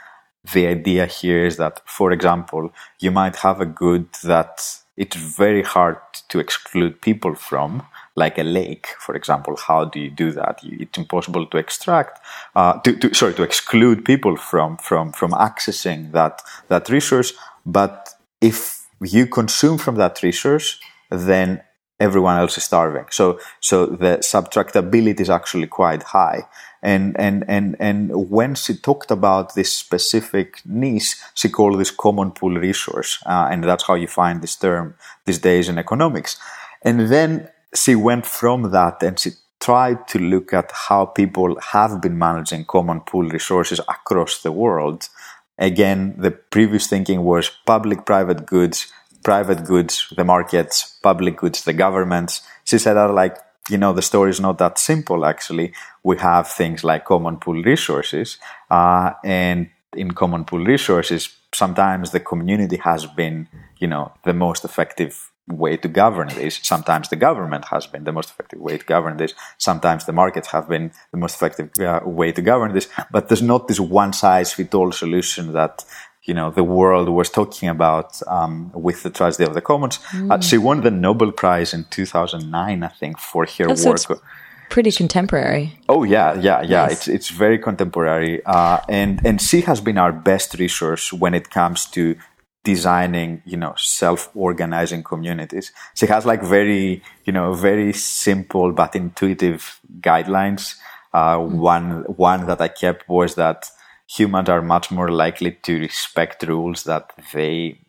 [0.53, 5.61] the idea here is that, for example, you might have a good that it's very
[5.61, 5.97] hard
[6.30, 9.55] to exclude people from, like a lake, for example.
[9.57, 10.59] How do you do that?
[10.63, 12.20] It's impossible to extract,
[12.55, 17.34] uh, to, to, sorry, to exclude people from from from accessing that that resource.
[17.65, 18.09] But
[18.41, 20.79] if you consume from that resource,
[21.09, 21.61] then
[21.99, 23.05] everyone else is starving.
[23.11, 26.47] So so the subtractability is actually quite high.
[26.83, 32.31] And, and, and, and when she talked about this specific niche, she called this common
[32.31, 33.21] pool resource.
[33.25, 34.95] Uh, and that's how you find this term
[35.25, 36.39] these days in economics.
[36.83, 41.99] And then she went from that and she tried to look at how people have
[41.99, 45.09] been managing common pool resources across the world.
[45.57, 48.91] Again, the previous thinking was public private goods,
[49.23, 52.41] private goods, the markets, public goods, the governments.
[52.63, 53.37] She said that like
[53.69, 55.73] you know, the story is not that simple, actually.
[56.03, 58.37] We have things like common pool resources,
[58.71, 63.47] uh, and in common pool resources, sometimes the community has been,
[63.79, 66.59] you know, the most effective way to govern this.
[66.61, 69.33] Sometimes the government has been the most effective way to govern this.
[69.57, 72.89] Sometimes the markets have been the most effective uh, way to govern this.
[73.11, 75.85] But there's not this one size fit all solution that
[76.23, 79.99] you know the world was talking about um, with the tragedy of the commons.
[80.11, 80.31] Mm.
[80.31, 83.99] Uh, she won the Nobel Prize in 2009, I think, for her oh, work.
[83.99, 84.21] So
[84.69, 85.79] pretty contemporary.
[85.87, 86.89] Oh yeah, yeah, yeah.
[86.89, 86.91] Yes.
[86.91, 91.49] It's it's very contemporary, uh, and and she has been our best resource when it
[91.49, 92.15] comes to
[92.63, 95.71] designing, you know, self-organizing communities.
[95.95, 100.75] She has like very, you know, very simple but intuitive guidelines.
[101.13, 101.51] Uh, mm.
[101.51, 103.69] One one that I kept was that
[104.07, 107.79] humans are much more likely to respect rules that they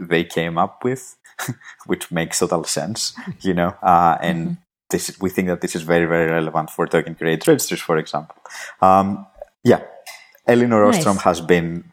[0.00, 1.16] they came up with,
[1.86, 3.74] which makes total sense, you know.
[3.82, 4.54] Uh, and mm-hmm.
[4.90, 8.36] this we think that this is very very relevant for token curated registries, for example.
[8.80, 9.26] Um,
[9.62, 9.82] yeah,
[10.46, 10.98] Elinor nice.
[10.98, 11.91] Ostrom has been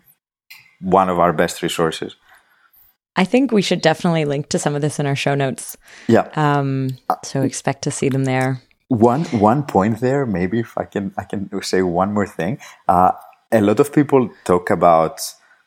[0.81, 2.15] one of our best resources.
[3.15, 5.75] I think we should definitely link to some of this in our show notes.
[6.07, 6.29] Yeah.
[6.35, 8.61] Um, so expect to see them there.
[8.87, 12.59] One one point there, maybe if I can I can say one more thing.
[12.87, 13.11] Uh,
[13.51, 15.19] a lot of people talk about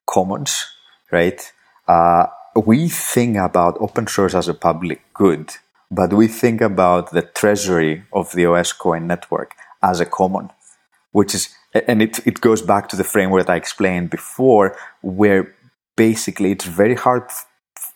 [0.07, 0.67] commons,
[1.11, 1.53] right?
[1.87, 5.51] Uh, we think about open source as a public good,
[5.91, 10.51] but we think about the treasury of the OSCoin network as a common,
[11.13, 15.55] which is, and it, it goes back to the framework I explained before, where
[15.97, 17.25] basically it's very hard,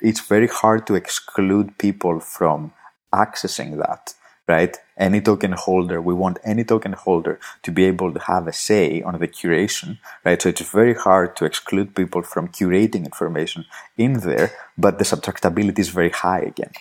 [0.01, 2.73] it's very hard to exclude people from
[3.13, 4.15] accessing that
[4.49, 4.77] right?
[4.97, 9.03] Any token holder, we want any token holder to be able to have a say
[9.03, 10.41] on the curation, right?
[10.41, 13.65] So it's very hard to exclude people from curating information
[13.97, 16.73] in there, but the subtractability is very high again.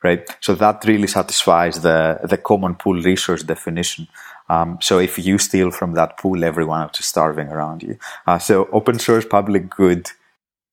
[0.00, 4.06] Right, so that really satisfies the the common pool resource definition.
[4.48, 7.98] Um, so if you steal from that pool, everyone else is starving around you.
[8.26, 10.10] Uh, so open source, public good,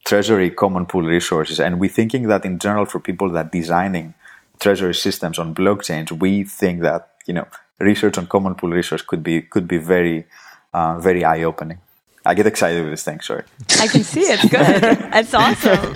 [0.05, 4.13] treasury, common pool resources, and we're thinking that in general for people that designing
[4.59, 7.47] treasury systems on blockchains, we think that you know
[7.79, 10.25] research on common pool resource could be could be very
[10.73, 11.79] uh, very eye opening.
[12.27, 13.19] I get excited with this thing.
[13.19, 13.43] Sorry.
[13.79, 14.65] I can see it's good.
[15.13, 15.95] it's awesome.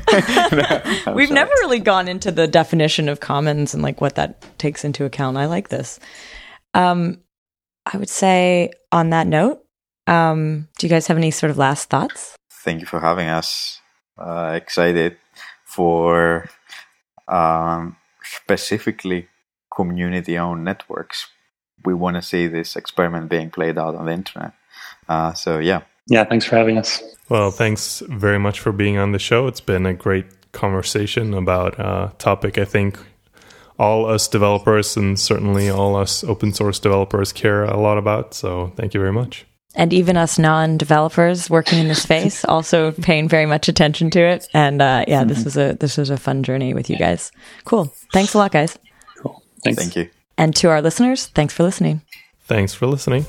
[1.07, 1.35] no, We've sorry.
[1.35, 5.37] never really gone into the definition of commons and like what that takes into account.
[5.37, 5.99] I like this.
[6.75, 7.17] Um,
[7.91, 9.63] I would say on that note,
[10.05, 12.35] um, do you guys have any sort of last thoughts?
[12.51, 13.79] Thank you for having us.
[14.17, 15.17] Uh, excited
[15.65, 16.49] for
[17.27, 19.27] um, specifically
[19.75, 21.27] community-owned networks.
[21.83, 24.53] We want to see this experiment being played out on the internet.
[25.07, 25.81] Uh, so yeah.
[26.07, 27.01] Yeah, thanks for having us.
[27.29, 29.47] Well, thanks very much for being on the show.
[29.47, 32.99] It's been a great conversation about a topic I think
[33.79, 38.33] all us developers and certainly all us open source developers care a lot about.
[38.33, 39.45] So thank you very much.
[39.75, 44.19] And even us non developers working in the space also paying very much attention to
[44.19, 44.47] it.
[44.53, 47.31] And uh, yeah, this was a this was a fun journey with you guys.
[47.63, 47.93] Cool.
[48.11, 48.77] Thanks a lot, guys.
[49.17, 49.41] Cool.
[49.63, 49.81] Thanks.
[49.81, 50.09] Thank you.
[50.37, 52.01] And to our listeners, thanks for listening.
[52.45, 53.25] Thanks for listening.